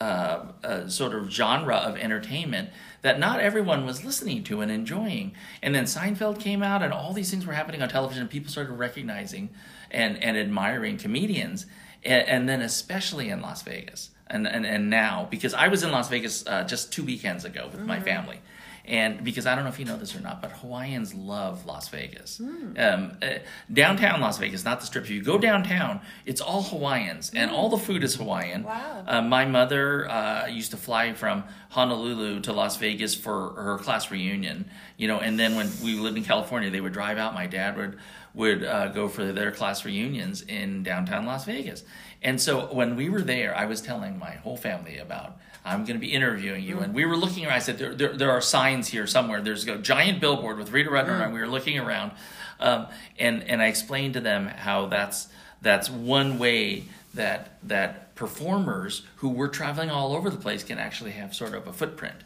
uh, 0.00 0.52
uh, 0.62 0.88
sort 0.88 1.14
of 1.14 1.30
genre 1.30 1.76
of 1.76 1.96
entertainment 1.96 2.68
that 3.00 3.18
not 3.18 3.40
everyone 3.40 3.86
was 3.86 4.04
listening 4.04 4.44
to 4.44 4.60
and 4.60 4.70
enjoying. 4.70 5.32
And 5.62 5.74
then 5.74 5.84
Seinfeld 5.84 6.38
came 6.38 6.62
out, 6.62 6.82
and 6.82 6.92
all 6.92 7.14
these 7.14 7.30
things 7.30 7.46
were 7.46 7.54
happening 7.54 7.82
on 7.82 7.88
television, 7.88 8.22
and 8.22 8.30
people 8.30 8.50
started 8.50 8.72
recognizing 8.72 9.50
and, 9.90 10.22
and 10.22 10.36
admiring 10.36 10.98
comedians, 10.98 11.66
and, 12.04 12.28
and 12.28 12.48
then 12.48 12.60
especially 12.60 13.30
in 13.30 13.40
Las 13.40 13.62
Vegas. 13.62 14.10
And, 14.26 14.46
and, 14.46 14.66
and 14.66 14.90
now, 14.90 15.28
because 15.30 15.54
I 15.54 15.68
was 15.68 15.82
in 15.82 15.92
Las 15.92 16.10
Vegas 16.10 16.46
uh, 16.46 16.64
just 16.64 16.92
two 16.92 17.04
weekends 17.04 17.44
ago 17.44 17.68
with 17.68 17.76
mm-hmm. 17.76 17.86
my 17.86 18.00
family, 18.00 18.40
And 18.86 19.24
because 19.24 19.46
I 19.46 19.54
don't 19.54 19.64
know 19.64 19.70
if 19.70 19.78
you 19.78 19.84
know 19.84 19.96
this 19.96 20.14
or 20.14 20.20
not, 20.20 20.40
but 20.40 20.52
Hawaiians 20.52 21.12
love 21.12 21.66
Las 21.66 21.88
Vegas. 21.88 22.40
Um, 22.40 23.18
uh, 23.20 23.38
downtown 23.72 24.20
Las 24.20 24.38
Vegas, 24.38 24.64
not 24.64 24.80
the 24.80 24.86
strip. 24.86 25.04
If 25.04 25.10
you 25.10 25.22
go 25.22 25.38
downtown, 25.38 26.00
it's 26.24 26.40
all 26.40 26.62
Hawaiians, 26.62 27.32
and 27.34 27.50
all 27.50 27.68
the 27.68 27.78
food 27.78 28.04
is 28.04 28.14
Hawaiian. 28.14 28.62
Wow. 28.62 29.04
Uh, 29.06 29.22
my 29.22 29.44
mother 29.44 30.08
uh, 30.08 30.46
used 30.46 30.70
to 30.70 30.76
fly 30.76 31.12
from 31.14 31.44
Honolulu 31.70 32.40
to 32.42 32.52
Las 32.52 32.76
Vegas 32.76 33.14
for 33.14 33.50
her 33.54 33.78
class 33.78 34.10
reunion, 34.10 34.70
you 34.96 35.08
know, 35.08 35.18
and 35.18 35.38
then 35.38 35.56
when 35.56 35.68
we 35.82 35.94
lived 35.94 36.16
in 36.16 36.24
California, 36.24 36.70
they 36.70 36.80
would 36.80 36.92
drive 36.92 37.18
out. 37.18 37.34
My 37.34 37.46
dad 37.46 37.76
would 37.76 37.98
would 38.34 38.62
uh, 38.62 38.88
go 38.88 39.08
for 39.08 39.32
their 39.32 39.50
class 39.50 39.84
reunions 39.84 40.42
in 40.42 40.82
downtown 40.82 41.24
Las 41.24 41.46
Vegas. 41.46 41.82
And 42.22 42.40
so 42.40 42.72
when 42.72 42.94
we 42.94 43.08
were 43.08 43.22
there, 43.22 43.56
I 43.56 43.64
was 43.64 43.80
telling 43.80 44.18
my 44.18 44.32
whole 44.32 44.58
family 44.58 44.98
about 44.98 45.38
I'm 45.66 45.84
going 45.84 45.98
to 45.98 46.06
be 46.06 46.12
interviewing 46.12 46.62
you, 46.62 46.78
and 46.78 46.94
we 46.94 47.04
were 47.04 47.16
looking 47.16 47.44
around. 47.44 47.54
I 47.54 47.58
said 47.58 47.78
there, 47.78 47.94
there, 47.94 48.16
there 48.16 48.30
are 48.30 48.40
signs 48.40 48.88
here 48.88 49.06
somewhere. 49.06 49.40
There's 49.40 49.66
a 49.66 49.78
giant 49.78 50.20
billboard 50.20 50.58
with 50.58 50.70
Rita 50.70 50.88
Rudner, 50.88 51.22
and 51.22 51.34
we 51.34 51.40
were 51.40 51.48
looking 51.48 51.78
around, 51.78 52.12
um, 52.60 52.86
and 53.18 53.42
and 53.44 53.60
I 53.60 53.66
explained 53.66 54.14
to 54.14 54.20
them 54.20 54.46
how 54.46 54.86
that's 54.86 55.28
that's 55.60 55.90
one 55.90 56.38
way 56.38 56.84
that 57.14 57.58
that 57.64 58.14
performers 58.14 59.02
who 59.16 59.28
were 59.28 59.48
traveling 59.48 59.90
all 59.90 60.14
over 60.14 60.30
the 60.30 60.36
place 60.36 60.62
can 60.62 60.78
actually 60.78 61.12
have 61.12 61.34
sort 61.34 61.54
of 61.54 61.66
a 61.66 61.72
footprint. 61.72 62.16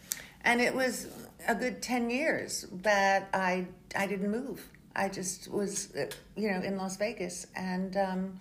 And 0.43 0.61
it 0.61 0.75
was 0.75 1.09
a 1.49 1.55
good 1.55 1.83
10 1.83 2.11
years 2.11 2.67
that 2.83 3.29
I, 3.35 3.67
I 3.97 4.07
didn't 4.07 4.31
move. 4.31 4.67
I 4.95 5.09
just 5.09 5.51
was, 5.51 5.93
you 6.37 6.51
know, 6.51 6.61
in 6.61 6.77
Las 6.77 6.97
Vegas 6.97 7.47
and 7.55 7.97
um, 7.97 8.41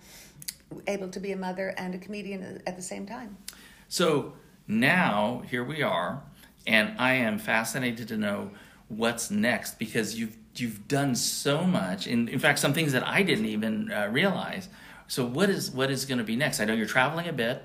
able 0.86 1.08
to 1.08 1.20
be 1.20 1.32
a 1.32 1.36
mother 1.36 1.74
and 1.76 1.94
a 1.94 1.98
comedian 1.98 2.62
at 2.66 2.76
the 2.76 2.82
same 2.82 3.06
time. 3.06 3.36
So 3.88 4.32
now 4.70 5.42
here 5.50 5.64
we 5.64 5.82
are, 5.82 6.22
and 6.66 6.94
I 6.98 7.14
am 7.14 7.38
fascinated 7.38 8.08
to 8.08 8.16
know 8.16 8.50
what's 8.88 9.30
next 9.30 9.78
because 9.78 10.18
you've 10.18 10.36
you've 10.56 10.88
done 10.88 11.14
so 11.14 11.64
much. 11.64 12.06
In 12.06 12.28
in 12.28 12.38
fact, 12.38 12.58
some 12.58 12.72
things 12.72 12.92
that 12.92 13.06
I 13.06 13.22
didn't 13.22 13.46
even 13.46 13.92
uh, 13.92 14.08
realize. 14.10 14.68
So 15.08 15.26
what 15.26 15.50
is 15.50 15.70
what 15.70 15.90
is 15.90 16.04
going 16.04 16.18
to 16.18 16.24
be 16.24 16.36
next? 16.36 16.60
I 16.60 16.64
know 16.64 16.74
you're 16.74 16.86
traveling 16.86 17.28
a 17.28 17.32
bit. 17.32 17.62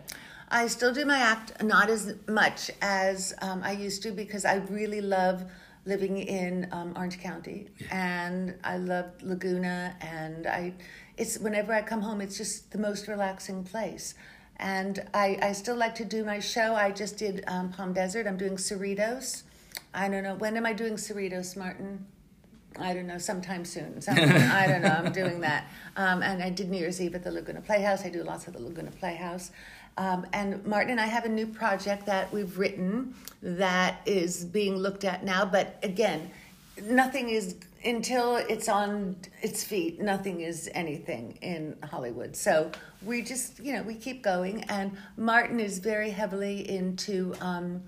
I 0.50 0.68
still 0.68 0.94
do 0.94 1.06
my 1.06 1.18
act, 1.18 1.64
not 1.64 1.90
as 1.90 2.16
much 2.28 2.70
as 2.82 3.34
um, 3.42 3.62
I 3.64 3.72
used 3.72 4.04
to 4.04 4.12
because 4.12 4.46
I 4.46 4.56
really 4.56 5.02
love 5.02 5.44
living 5.86 6.18
in 6.18 6.68
um, 6.72 6.94
Orange 6.96 7.20
County 7.20 7.70
and 7.92 8.56
I 8.64 8.78
love 8.78 9.06
Laguna 9.22 9.96
and 10.02 10.48
I 10.48 10.74
it's 11.18 11.38
whenever 11.38 11.74
I 11.74 11.82
come 11.82 12.02
home 12.02 12.22
it's 12.22 12.38
just 12.38 12.72
the 12.72 12.80
most 12.80 13.08
relaxing 13.08 13.64
place 13.64 14.16
and 14.58 15.04
I, 15.14 15.38
I 15.42 15.52
still 15.52 15.76
like 15.76 15.96
to 15.96 16.06
do 16.06 16.24
my 16.24 16.40
show 16.40 16.76
I 16.76 16.92
just 16.92 17.18
did 17.18 17.44
um, 17.48 17.72
Palm 17.72 17.94
Desert 17.94 18.28
I'm 18.28 18.38
doing 18.38 18.56
Cerritos 18.56 19.44
I 19.94 20.10
don't 20.10 20.24
know 20.24 20.36
when 20.36 20.58
am 20.58 20.66
I 20.66 20.74
doing 20.74 20.96
Cerritos 20.96 21.56
Martin 21.58 22.06
I 22.80 22.94
don't 22.94 23.08
know, 23.08 23.18
sometime 23.18 23.66
soon. 23.66 24.02
Some, 24.02 24.18
I 24.18 24.68
don't 24.68 24.82
know. 24.82 24.90
I'm 24.90 25.12
doing 25.12 25.42
that. 25.42 25.68
Um, 25.96 26.22
and 26.22 26.44
I 26.44 26.50
did 26.50 26.70
New 26.70 26.78
Year's 26.78 27.02
Eve 27.02 27.16
at 27.16 27.24
the 27.24 27.32
Laguna 27.32 27.62
Playhouse. 27.62 28.06
I 28.06 28.10
do 28.10 28.24
lots 28.24 28.48
at 28.48 28.54
the 28.54 28.62
Laguna 28.62 28.92
Playhouse. 28.92 29.52
Um, 29.98 30.26
and 30.34 30.66
Martin 30.66 30.92
and 30.92 31.00
I 31.00 31.06
have 31.06 31.24
a 31.24 31.30
new 31.30 31.48
project 31.48 32.06
that 32.08 32.32
we've 32.34 32.58
written 32.58 33.16
that 33.42 34.02
is 34.06 34.44
being 34.44 34.76
looked 34.76 35.06
at 35.06 35.24
now. 35.24 35.46
But 35.46 35.80
again, 35.84 36.32
nothing 36.84 37.30
is 37.30 37.56
until 37.86 38.38
it's 38.38 38.68
on 38.68 39.16
its 39.42 39.64
feet. 39.64 40.02
Nothing 40.02 40.42
is 40.42 40.70
anything 40.74 41.38
in 41.42 41.76
Hollywood. 41.84 42.36
So 42.36 42.72
we 43.04 43.22
just, 43.22 43.60
you 43.60 43.74
know, 43.74 43.84
we 43.84 43.96
keep 43.96 44.24
going. 44.24 44.64
And 44.64 44.98
Martin 45.18 45.60
is 45.60 45.80
very 45.80 46.10
heavily 46.10 46.70
into. 46.70 47.36
Um, 47.42 47.82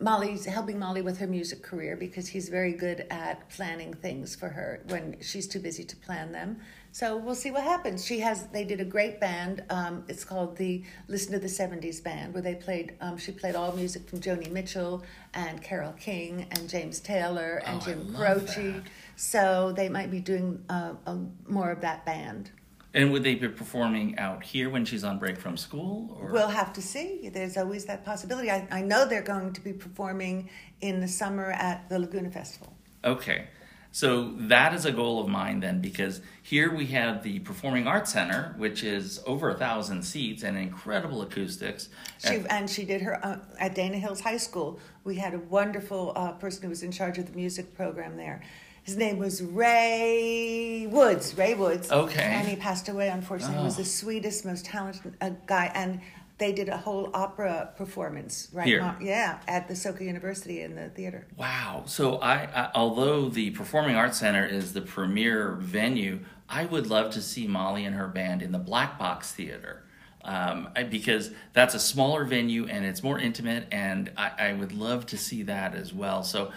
Molly's 0.00 0.44
helping 0.44 0.78
Molly 0.78 1.02
with 1.02 1.18
her 1.18 1.26
music 1.26 1.62
career 1.62 1.96
because 1.96 2.28
he's 2.28 2.48
very 2.48 2.72
good 2.72 3.06
at 3.10 3.48
planning 3.50 3.94
things 3.94 4.36
for 4.36 4.48
her 4.48 4.82
when 4.88 5.16
she's 5.20 5.48
too 5.48 5.58
busy 5.58 5.84
to 5.84 5.96
plan 5.96 6.32
them. 6.32 6.58
So 6.92 7.16
we'll 7.16 7.34
see 7.34 7.50
what 7.50 7.62
happens. 7.62 8.04
She 8.06 8.20
has 8.20 8.46
they 8.46 8.64
did 8.64 8.80
a 8.80 8.84
great 8.84 9.20
band. 9.20 9.62
Um, 9.68 10.04
it's 10.08 10.24
called 10.24 10.56
the 10.56 10.82
Listen 11.08 11.32
to 11.32 11.38
the 11.38 11.46
'70s 11.46 12.02
Band, 12.02 12.32
where 12.32 12.42
they 12.42 12.54
played. 12.54 12.94
Um, 13.02 13.18
she 13.18 13.32
played 13.32 13.54
all 13.54 13.72
music 13.72 14.08
from 14.08 14.20
Joni 14.20 14.50
Mitchell 14.50 15.02
and 15.34 15.62
Carole 15.62 15.92
King 15.92 16.46
and 16.52 16.68
James 16.68 17.00
Taylor 17.00 17.62
and 17.66 17.82
Oh, 17.82 17.84
Jim 17.84 18.14
Croce. 18.14 18.82
So 19.16 19.72
they 19.76 19.88
might 19.90 20.10
be 20.10 20.20
doing 20.20 20.64
uh, 20.70 20.94
a, 21.06 21.18
more 21.46 21.70
of 21.70 21.82
that 21.82 22.06
band. 22.06 22.50
And 22.96 23.12
would 23.12 23.22
they 23.24 23.34
be 23.34 23.48
performing 23.48 24.18
out 24.18 24.42
here 24.42 24.70
when 24.70 24.86
she's 24.86 25.04
on 25.04 25.18
break 25.18 25.38
from 25.38 25.58
school? 25.58 26.18
Or 26.18 26.32
We'll 26.32 26.48
have 26.48 26.72
to 26.72 26.82
see. 26.82 27.28
There's 27.28 27.58
always 27.58 27.84
that 27.84 28.06
possibility. 28.06 28.50
I, 28.50 28.66
I 28.70 28.80
know 28.80 29.06
they're 29.06 29.20
going 29.20 29.52
to 29.52 29.60
be 29.60 29.74
performing 29.74 30.48
in 30.80 31.00
the 31.00 31.06
summer 31.06 31.50
at 31.52 31.86
the 31.90 31.98
Laguna 31.98 32.30
Festival. 32.30 32.72
Okay. 33.04 33.48
So 33.92 34.32
that 34.36 34.72
is 34.72 34.86
a 34.86 34.92
goal 34.92 35.20
of 35.20 35.28
mine 35.28 35.60
then, 35.60 35.80
because 35.80 36.22
here 36.42 36.74
we 36.74 36.86
have 36.86 37.22
the 37.22 37.38
Performing 37.40 37.86
Arts 37.86 38.12
Center, 38.12 38.54
which 38.58 38.82
is 38.82 39.22
over 39.26 39.50
a 39.50 39.54
thousand 39.54 40.02
seats 40.02 40.42
and 40.42 40.56
incredible 40.56 41.22
acoustics. 41.22 41.88
She 42.18 42.42
and 42.50 42.68
she 42.68 42.84
did 42.84 43.00
her 43.02 43.24
uh, 43.24 43.38
at 43.58 43.74
Dana 43.74 43.98
Hills 43.98 44.20
High 44.20 44.36
School. 44.36 44.80
We 45.04 45.16
had 45.16 45.32
a 45.32 45.38
wonderful 45.38 46.12
uh, 46.14 46.32
person 46.32 46.64
who 46.64 46.68
was 46.68 46.82
in 46.82 46.92
charge 46.92 47.16
of 47.16 47.26
the 47.26 47.36
music 47.36 47.74
program 47.74 48.16
there. 48.16 48.42
His 48.86 48.96
name 48.96 49.18
was 49.18 49.42
Ray 49.42 50.86
Woods. 50.86 51.36
Ray 51.36 51.54
Woods. 51.54 51.90
Okay. 51.90 52.22
And 52.22 52.46
he 52.46 52.54
passed 52.54 52.88
away. 52.88 53.08
Unfortunately, 53.08 53.58
he 53.58 53.64
was 53.64 53.74
Oh. 53.74 53.78
the 53.78 53.84
sweetest, 53.84 54.44
most 54.44 54.64
talented 54.64 55.14
uh, 55.20 55.30
guy. 55.46 55.72
And 55.74 56.00
they 56.38 56.52
did 56.52 56.68
a 56.68 56.76
whole 56.76 57.10
opera 57.12 57.70
performance 57.76 58.48
right 58.52 58.64
Here. 58.66 58.80
now. 58.82 58.96
Yeah, 59.00 59.40
at 59.48 59.66
the 59.66 59.74
Soka 59.74 60.02
University 60.02 60.60
in 60.60 60.76
the 60.76 60.88
theater. 60.90 61.26
Wow. 61.36 61.82
So 61.86 62.18
I, 62.18 62.44
I, 62.44 62.70
although 62.76 63.28
the 63.28 63.50
Performing 63.50 63.96
Arts 63.96 64.18
Center 64.18 64.46
is 64.46 64.72
the 64.72 64.82
premier 64.82 65.56
venue, 65.58 66.20
I 66.48 66.66
would 66.66 66.86
love 66.86 67.10
to 67.14 67.22
see 67.22 67.48
Molly 67.48 67.84
and 67.84 67.96
her 67.96 68.06
band 68.06 68.40
in 68.40 68.52
the 68.52 68.58
Black 68.60 69.00
Box 69.00 69.32
Theater. 69.32 69.82
Um, 70.22 70.68
I- 70.76 70.82
because 70.82 71.30
that's 71.54 71.74
a 71.74 71.78
smaller 71.80 72.24
venue 72.24 72.66
and 72.66 72.84
it's 72.84 73.02
more 73.02 73.18
intimate, 73.18 73.66
and 73.72 74.10
I, 74.16 74.32
I 74.38 74.52
would 74.52 74.72
love 74.72 75.06
to 75.06 75.16
see 75.16 75.42
that 75.44 75.74
as 75.74 75.92
well. 75.94 76.22
So 76.22 76.50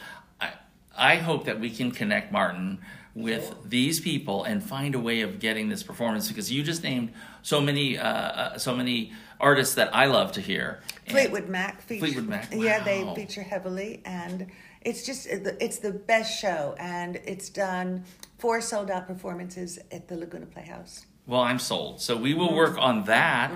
I, 1.00 1.16
hope 1.18 1.46
that 1.46 1.60
we 1.60 1.70
can 1.70 1.92
connect 1.92 2.32
Martin 2.32 2.80
with 3.16 3.56
these 3.66 4.00
people 4.00 4.44
and 4.44 4.64
find 4.64 4.96
a 4.96 5.00
way 5.00 5.22
of 5.22 5.40
getting 5.40 5.70
this 5.70 5.84
performance 5.84 6.28
because 6.28 6.52
you 6.52 6.64
just 6.64 6.84
named 6.84 7.12
so 7.42 7.60
many 7.60 7.98
uh, 7.98 8.08
uh, 8.08 8.58
so 8.58 8.76
many 8.76 9.12
artists 9.40 9.76
that 9.76 9.94
I 9.96 10.06
love 10.06 10.32
to 10.34 10.42
hear. 10.42 10.82
Fleetwood 11.08 11.50
Mac 11.50 11.82
feature. 11.82 12.06
Fleetwood 12.06 12.28
Mac, 12.28 12.50
Yeah, 12.54 12.84
they 12.84 13.12
feature 13.16 13.44
heavily, 13.44 14.02
and 14.06 14.48
it's 14.82 15.06
just 15.06 15.28
it's 15.28 15.80
the 15.80 15.92
best 15.92 16.40
show, 16.40 16.76
and 16.78 17.18
it's 17.18 17.50
done 17.50 18.04
four 18.38 18.62
sold 18.62 18.90
out 18.92 19.08
performances 19.08 19.80
at 19.92 20.08
the 20.08 20.16
Laguna 20.16 20.46
Playhouse. 20.46 21.06
Well, 21.30 21.42
I'm 21.42 21.60
sold. 21.60 22.02
So 22.02 22.18
we 22.18 22.34
will 22.34 22.54
work 22.56 22.76
on 22.80 23.04
that, 23.04 23.52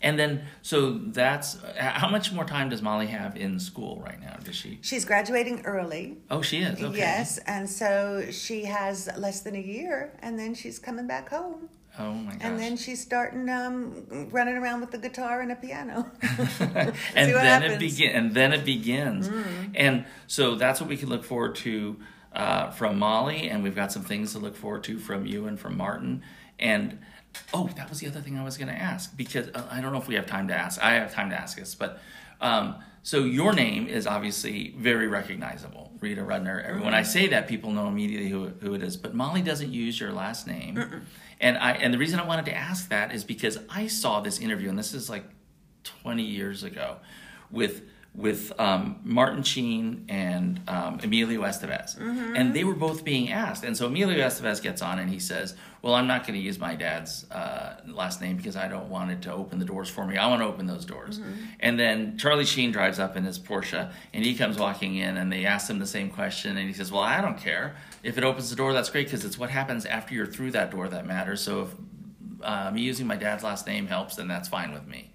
and 0.00 0.18
then 0.18 0.46
so 0.62 0.92
that's 0.92 1.58
how 1.76 2.08
much 2.08 2.32
more 2.32 2.44
time 2.44 2.70
does 2.70 2.80
Molly 2.80 3.08
have 3.08 3.36
in 3.36 3.60
school 3.60 4.00
right 4.04 4.20
now? 4.20 4.36
Does 4.42 4.56
she? 4.56 4.78
She's 4.80 5.04
graduating 5.04 5.60
early. 5.66 6.16
Oh, 6.30 6.40
she 6.40 6.58
is. 6.58 6.82
Okay. 6.82 6.96
Yes, 6.96 7.36
and 7.46 7.68
so 7.68 8.24
she 8.30 8.64
has 8.64 9.10
less 9.18 9.40
than 9.42 9.54
a 9.54 9.60
year, 9.60 10.14
and 10.20 10.38
then 10.38 10.54
she's 10.54 10.78
coming 10.78 11.06
back 11.06 11.28
home, 11.28 11.68
Oh 11.98 12.12
my 12.14 12.32
gosh. 12.32 12.40
and 12.42 12.58
then 12.58 12.76
she's 12.76 13.00
starting 13.00 13.48
um, 13.48 14.06
running 14.30 14.56
around 14.56 14.80
with 14.80 14.92
the 14.92 14.98
guitar 14.98 15.40
and 15.40 15.50
a 15.50 15.56
piano. 15.56 16.10
and 16.60 16.94
then. 17.14 17.62
Mm. 17.62 17.70
it 17.70 17.78
begin 17.78 18.14
and 18.14 18.34
then 18.34 18.52
it 18.52 18.64
begins 18.64 19.28
and 19.74 20.04
so 20.26 20.54
that's 20.54 20.80
what 20.80 20.88
we 20.88 20.96
can 20.96 21.08
look 21.08 21.24
forward 21.24 21.56
to 21.56 21.96
uh, 22.32 22.70
from 22.70 22.98
molly 22.98 23.48
and 23.48 23.62
we've 23.64 23.74
got 23.74 23.90
some 23.90 24.02
things 24.02 24.32
to 24.32 24.38
look 24.38 24.56
forward 24.56 24.84
to 24.84 24.98
from 24.98 25.26
you 25.26 25.46
and 25.46 25.58
from 25.58 25.76
martin 25.76 26.22
and 26.58 26.98
oh 27.52 27.68
that 27.76 27.88
was 27.88 28.00
the 28.00 28.06
other 28.06 28.20
thing 28.20 28.38
i 28.38 28.44
was 28.44 28.56
going 28.56 28.68
to 28.68 28.74
ask 28.74 29.16
because 29.16 29.48
uh, 29.54 29.66
i 29.70 29.80
don't 29.80 29.92
know 29.92 29.98
if 29.98 30.08
we 30.08 30.14
have 30.14 30.26
time 30.26 30.48
to 30.48 30.54
ask 30.54 30.82
i 30.82 30.94
have 30.94 31.12
time 31.12 31.30
to 31.30 31.36
ask 31.36 31.56
this 31.56 31.74
but 31.74 32.00
um, 32.40 32.76
so 33.02 33.24
your 33.24 33.52
name 33.52 33.88
is 33.88 34.06
obviously 34.06 34.74
very 34.78 35.08
recognizable 35.08 35.92
rita 36.00 36.22
rudner. 36.22 36.82
When 36.84 36.94
i 36.94 37.02
say 37.02 37.26
that 37.28 37.48
people 37.48 37.72
know 37.72 37.88
immediately 37.88 38.28
who, 38.28 38.48
who 38.60 38.74
it 38.74 38.82
is 38.82 38.96
but 38.96 39.14
molly 39.14 39.42
doesn't 39.42 39.72
use 39.72 39.98
your 39.98 40.12
last 40.12 40.46
name. 40.46 40.76
And 41.40 41.58
i 41.58 41.72
and 41.72 41.92
the 41.92 41.98
reason 41.98 42.20
i 42.20 42.26
wanted 42.26 42.44
to 42.46 42.54
ask 42.54 42.88
that 42.90 43.12
is 43.12 43.24
because 43.24 43.58
i 43.68 43.86
saw 43.86 44.20
this 44.20 44.38
interview 44.40 44.68
and 44.68 44.78
this 44.78 44.94
is 44.94 45.08
like 45.08 45.24
20 45.84 46.22
years 46.22 46.62
ago 46.62 46.96
with 47.50 47.82
with 48.14 48.52
um, 48.58 48.98
Martin 49.04 49.44
Sheen 49.44 50.04
and 50.08 50.60
um, 50.66 50.98
Emilio 51.02 51.42
Estevez, 51.42 51.96
and 52.36 52.52
they 52.52 52.64
were 52.64 52.74
both 52.74 53.04
being 53.04 53.30
asked. 53.30 53.62
And 53.62 53.76
so 53.76 53.86
Emilio 53.86 54.18
Estevez 54.26 54.60
gets 54.60 54.82
on 54.82 54.98
and 54.98 55.08
he 55.08 55.20
says, 55.20 55.54
"Well, 55.82 55.94
I'm 55.94 56.06
not 56.06 56.26
going 56.26 56.34
to 56.34 56.44
use 56.44 56.58
my 56.58 56.74
dad's 56.74 57.28
uh, 57.30 57.80
last 57.86 58.20
name 58.20 58.36
because 58.36 58.56
I 58.56 58.68
don't 58.68 58.88
want 58.88 59.10
it 59.10 59.22
to 59.22 59.32
open 59.32 59.58
the 59.58 59.64
doors 59.64 59.88
for 59.88 60.04
me. 60.06 60.16
I 60.16 60.26
want 60.28 60.42
to 60.42 60.46
open 60.46 60.66
those 60.66 60.84
doors." 60.84 61.20
And 61.60 61.78
then 61.78 62.18
Charlie 62.18 62.44
Sheen 62.44 62.72
drives 62.72 62.98
up 62.98 63.16
in 63.16 63.24
his 63.24 63.38
Porsche, 63.38 63.90
and 64.12 64.24
he 64.24 64.34
comes 64.34 64.58
walking 64.58 64.96
in, 64.96 65.16
and 65.16 65.32
they 65.32 65.44
ask 65.46 65.70
him 65.70 65.78
the 65.78 65.86
same 65.86 66.10
question, 66.10 66.56
and 66.56 66.66
he 66.66 66.74
says, 66.74 66.90
"Well, 66.92 67.02
I 67.02 67.20
don't 67.20 67.38
care 67.38 67.76
if 68.02 68.18
it 68.18 68.24
opens 68.24 68.50
the 68.50 68.56
door. 68.56 68.72
That's 68.72 68.90
great 68.90 69.06
because 69.06 69.24
it's 69.24 69.38
what 69.38 69.50
happens 69.50 69.86
after 69.86 70.14
you're 70.14 70.26
through 70.26 70.52
that 70.52 70.70
door 70.70 70.88
that 70.88 71.06
matters. 71.06 71.40
So 71.40 71.62
if 71.62 71.68
uh, 72.42 72.70
me 72.70 72.82
using 72.82 73.06
my 73.06 73.16
dad's 73.16 73.42
last 73.42 73.66
name 73.66 73.86
helps, 73.88 74.16
then 74.16 74.28
that's 74.28 74.48
fine 74.48 74.72
with 74.72 74.86
me." 74.86 75.10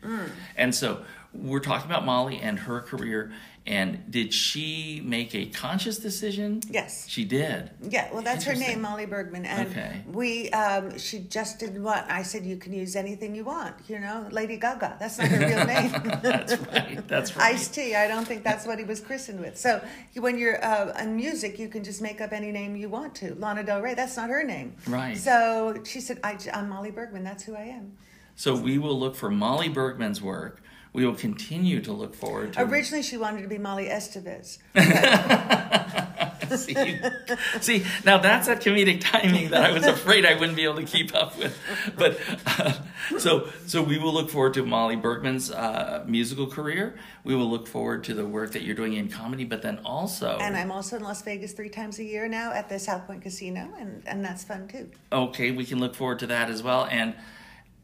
And 0.58 0.74
so 0.76 1.04
we're 1.34 1.62
talking 1.62 1.90
about 1.90 2.06
Molly 2.06 2.38
and 2.40 2.60
her 2.60 2.80
career. 2.82 3.32
And 3.66 4.12
did 4.12 4.34
she 4.34 5.02
make 5.06 5.34
a 5.34 5.46
conscious 5.46 5.98
decision? 5.98 6.60
Yes. 6.70 7.08
She 7.08 7.24
did. 7.24 7.72
Yeah, 7.82 8.10
well, 8.12 8.22
that's 8.22 8.44
her 8.44 8.56
name, 8.56 8.82
Molly 8.82 9.06
Bergman, 9.06 9.46
and 9.46 9.70
Okay. 9.70 10.02
we. 10.06 10.50
Um, 10.50 10.98
she 10.98 11.20
just 11.20 11.60
didn't 11.60 11.82
want. 11.82 12.06
I 12.12 12.24
said 12.24 12.44
you 12.46 12.58
can 12.58 12.74
use 12.74 12.98
anything 12.98 13.34
you 13.36 13.46
want. 13.46 13.76
You 13.88 14.00
know, 14.00 14.28
Lady 14.32 14.58
Gaga. 14.58 14.98
That's 15.00 15.18
not 15.18 15.30
her 15.30 15.40
real 15.48 15.66
name. 15.76 15.92
That's 16.22 16.58
right. 16.58 17.08
That's 17.08 17.36
right. 17.38 17.54
Ice 17.54 17.70
T. 17.70 17.96
I 17.96 18.10
don't 18.10 18.28
think 18.28 18.44
that's 18.44 18.68
what 18.68 18.80
he 18.80 18.84
was 18.84 19.00
christened 19.00 19.40
with. 19.40 19.58
So 19.58 19.82
when 20.18 20.38
you're 20.38 20.62
uh, 20.64 21.02
in 21.02 21.16
music, 21.16 21.58
you 21.58 21.70
can 21.70 21.86
just 21.86 22.02
make 22.02 22.20
up 22.20 22.34
any 22.34 22.52
name 22.52 22.76
you 22.76 22.90
want 22.90 23.16
to. 23.16 23.34
Lana 23.36 23.64
Del 23.64 23.82
Rey. 23.82 23.94
That's 23.94 24.18
not 24.18 24.30
her 24.30 24.44
name. 24.44 24.76
Right. 24.88 25.16
So 25.18 25.82
she 25.86 26.02
said, 26.02 26.20
I, 26.22 26.38
"I'm 26.54 26.68
Molly 26.68 26.92
Bergman. 26.92 27.24
That's 27.24 27.44
who 27.44 27.56
I 27.56 27.64
am." 27.64 27.94
So 28.36 28.58
we 28.58 28.78
will 28.78 29.00
look 29.00 29.16
for 29.16 29.30
Molly 29.32 29.70
Bergman's 29.70 30.22
work. 30.22 30.62
We 30.94 31.06
will 31.08 31.16
continue 31.16 31.82
to 31.82 31.92
look 31.92 32.14
forward 32.14 32.54
to 32.54 32.62
Originally, 32.62 33.02
she 33.02 33.18
wanted 33.18 33.42
to 33.42 33.48
be 33.48 33.58
Molly 33.58 33.88
Estevez. 33.88 34.60
see, 36.58 37.00
see, 37.62 37.86
now 38.06 38.20
that's 38.20 38.46
that 38.46 38.62
comedic 38.62 39.02
timing 39.02 39.50
that 39.50 39.64
I 39.64 39.72
was 39.72 39.88
afraid 39.88 40.24
I 40.24 40.36
wouldn't 40.36 40.56
be 40.56 40.66
able 40.66 40.76
to 40.76 40.84
keep 40.84 41.16
up 41.16 41.36
with. 41.38 41.58
But 41.98 42.20
uh, 42.46 42.74
so, 43.18 43.50
so 43.66 43.82
we 43.82 43.98
will 43.98 44.14
look 44.14 44.30
forward 44.30 44.54
to 44.54 44.64
Molly 44.64 44.96
Bergman's 44.96 45.50
uh, 45.50 46.04
musical 46.08 46.46
career. 46.46 46.96
We 47.24 47.36
will 47.36 47.50
look 47.50 47.68
forward 47.68 48.04
to 48.06 48.14
the 48.14 48.26
work 48.26 48.52
that 48.52 48.62
you're 48.62 48.76
doing 48.76 48.94
in 48.94 49.10
comedy, 49.10 49.46
but 49.46 49.64
then 49.64 49.80
also, 49.84 50.38
And 50.40 50.56
I'm 50.56 50.72
also 50.72 50.98
in 50.98 51.04
Las 51.04 51.24
Vegas 51.24 51.54
three 51.54 51.70
times 51.70 51.98
a 51.98 52.04
year 52.04 52.28
now 52.28 52.52
at 52.52 52.70
the 52.70 52.78
South 52.78 53.08
Point 53.08 53.24
Casino, 53.24 53.68
and, 53.80 54.04
and 54.06 54.24
that's 54.24 54.44
fun 54.44 54.68
too. 54.68 54.92
okay, 55.12 55.50
we 55.50 55.66
can 55.66 55.80
look 55.80 55.96
forward 55.96 56.20
to 56.20 56.28
that 56.28 56.50
as 56.50 56.62
well. 56.62 56.86
And 56.86 57.16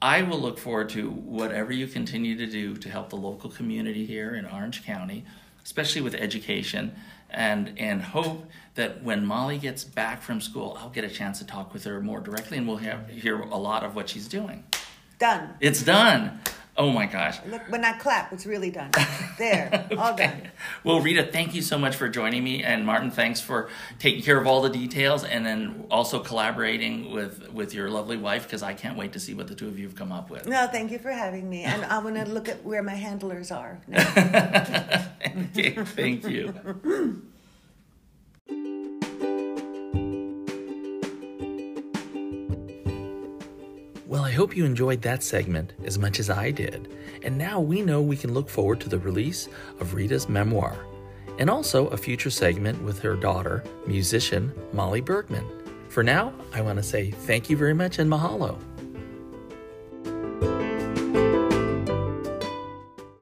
I 0.01 0.21
will 0.21 0.39
look 0.39 0.57
forward 0.57 0.89
to 0.89 1.09
whatever 1.09 1.73
you 1.73 1.87
continue 1.87 2.37
to 2.37 2.45
do 2.45 2.77
to 2.77 2.89
help 2.89 3.09
the 3.09 3.17
local 3.17 3.49
community 3.49 4.05
here 4.05 4.33
in 4.35 4.45
Orange 4.45 4.85
County, 4.85 5.25
especially 5.63 6.01
with 6.01 6.15
education, 6.15 6.95
and 7.29 7.77
and 7.77 8.01
hope 8.01 8.45
that 8.75 9.03
when 9.03 9.25
Molly 9.25 9.57
gets 9.57 9.83
back 9.83 10.21
from 10.21 10.39
school, 10.39 10.77
I'll 10.79 10.89
get 10.89 11.03
a 11.03 11.09
chance 11.09 11.39
to 11.39 11.45
talk 11.45 11.73
with 11.73 11.83
her 11.83 11.99
more 11.99 12.21
directly, 12.21 12.57
and 12.57 12.67
we'll 12.67 12.77
have, 12.77 13.09
hear 13.09 13.39
a 13.39 13.57
lot 13.57 13.83
of 13.83 13.93
what 13.93 14.09
she's 14.09 14.27
doing. 14.27 14.63
Done. 15.19 15.55
It's 15.59 15.83
done. 15.83 16.39
Oh 16.79 16.91
my 16.91 17.07
gosh. 17.07 17.39
Look, 17.45 17.61
when 17.69 17.83
I 17.83 17.91
clap, 17.91 18.31
it's 18.31 18.45
really 18.45 18.71
done. 18.71 18.91
There, 19.37 19.85
all 19.97 20.15
done. 20.15 20.43
Well, 20.85 21.01
Rita, 21.01 21.23
thank 21.23 21.53
you 21.53 21.61
so 21.61 21.77
much 21.77 21.97
for 21.97 22.07
joining 22.07 22.41
me, 22.41 22.63
and 22.63 22.85
Martin, 22.85 23.11
thanks 23.11 23.41
for 23.41 23.67
taking 23.99 24.23
care 24.23 24.39
of 24.39 24.47
all 24.47 24.61
the 24.61 24.69
details, 24.69 25.25
and 25.25 25.45
then 25.45 25.85
also 25.91 26.19
collaborating 26.19 27.11
with 27.11 27.51
with 27.51 27.73
your 27.73 27.89
lovely 27.89 28.15
wife 28.15 28.43
because 28.43 28.63
I 28.63 28.73
can't 28.73 28.97
wait 28.97 29.11
to 29.11 29.19
see 29.19 29.33
what 29.33 29.49
the 29.49 29.55
two 29.55 29.67
of 29.67 29.77
you 29.77 29.87
have 29.87 29.95
come 29.95 30.13
up 30.13 30.29
with. 30.29 30.47
No, 30.47 30.67
thank 30.67 30.91
you 30.91 30.99
for 30.99 31.11
having 31.11 31.49
me. 31.49 31.63
And 31.63 31.83
I 31.83 31.99
want 31.99 32.15
to 32.15 32.23
look 32.23 32.47
at 32.47 32.63
where 32.63 32.81
my 32.81 32.95
handlers 32.95 33.51
are. 33.51 33.81
now. 33.85 33.99
okay, 35.27 35.71
thank 35.83 36.25
you. 36.29 36.53
Well, 44.09 44.25
I 44.25 44.31
hope 44.31 44.57
you 44.57 44.65
enjoyed 44.65 45.03
that 45.03 45.21
segment 45.21 45.73
as 45.85 45.99
much 45.99 46.19
as 46.19 46.31
I 46.31 46.49
did. 46.49 46.91
And 47.21 47.37
now 47.37 47.59
we 47.59 47.83
know 47.83 48.01
we 48.01 48.17
can 48.17 48.33
look 48.33 48.49
forward 48.49 48.81
to 48.81 48.89
the 48.89 48.97
release 48.97 49.47
of 49.79 49.93
Rita's 49.93 50.27
memoir 50.27 50.83
and 51.37 51.47
also 51.47 51.85
a 51.89 51.97
future 51.97 52.31
segment 52.31 52.81
with 52.81 52.97
her 53.01 53.15
daughter, 53.15 53.63
musician 53.85 54.51
Molly 54.73 54.99
Bergman. 54.99 55.45
For 55.89 56.01
now, 56.01 56.33
I 56.55 56.61
want 56.61 56.77
to 56.77 56.83
say 56.83 57.11
thank 57.11 57.51
you 57.51 57.55
very 57.55 57.75
much 57.75 57.99
and 57.99 58.11
mahalo. 58.11 58.59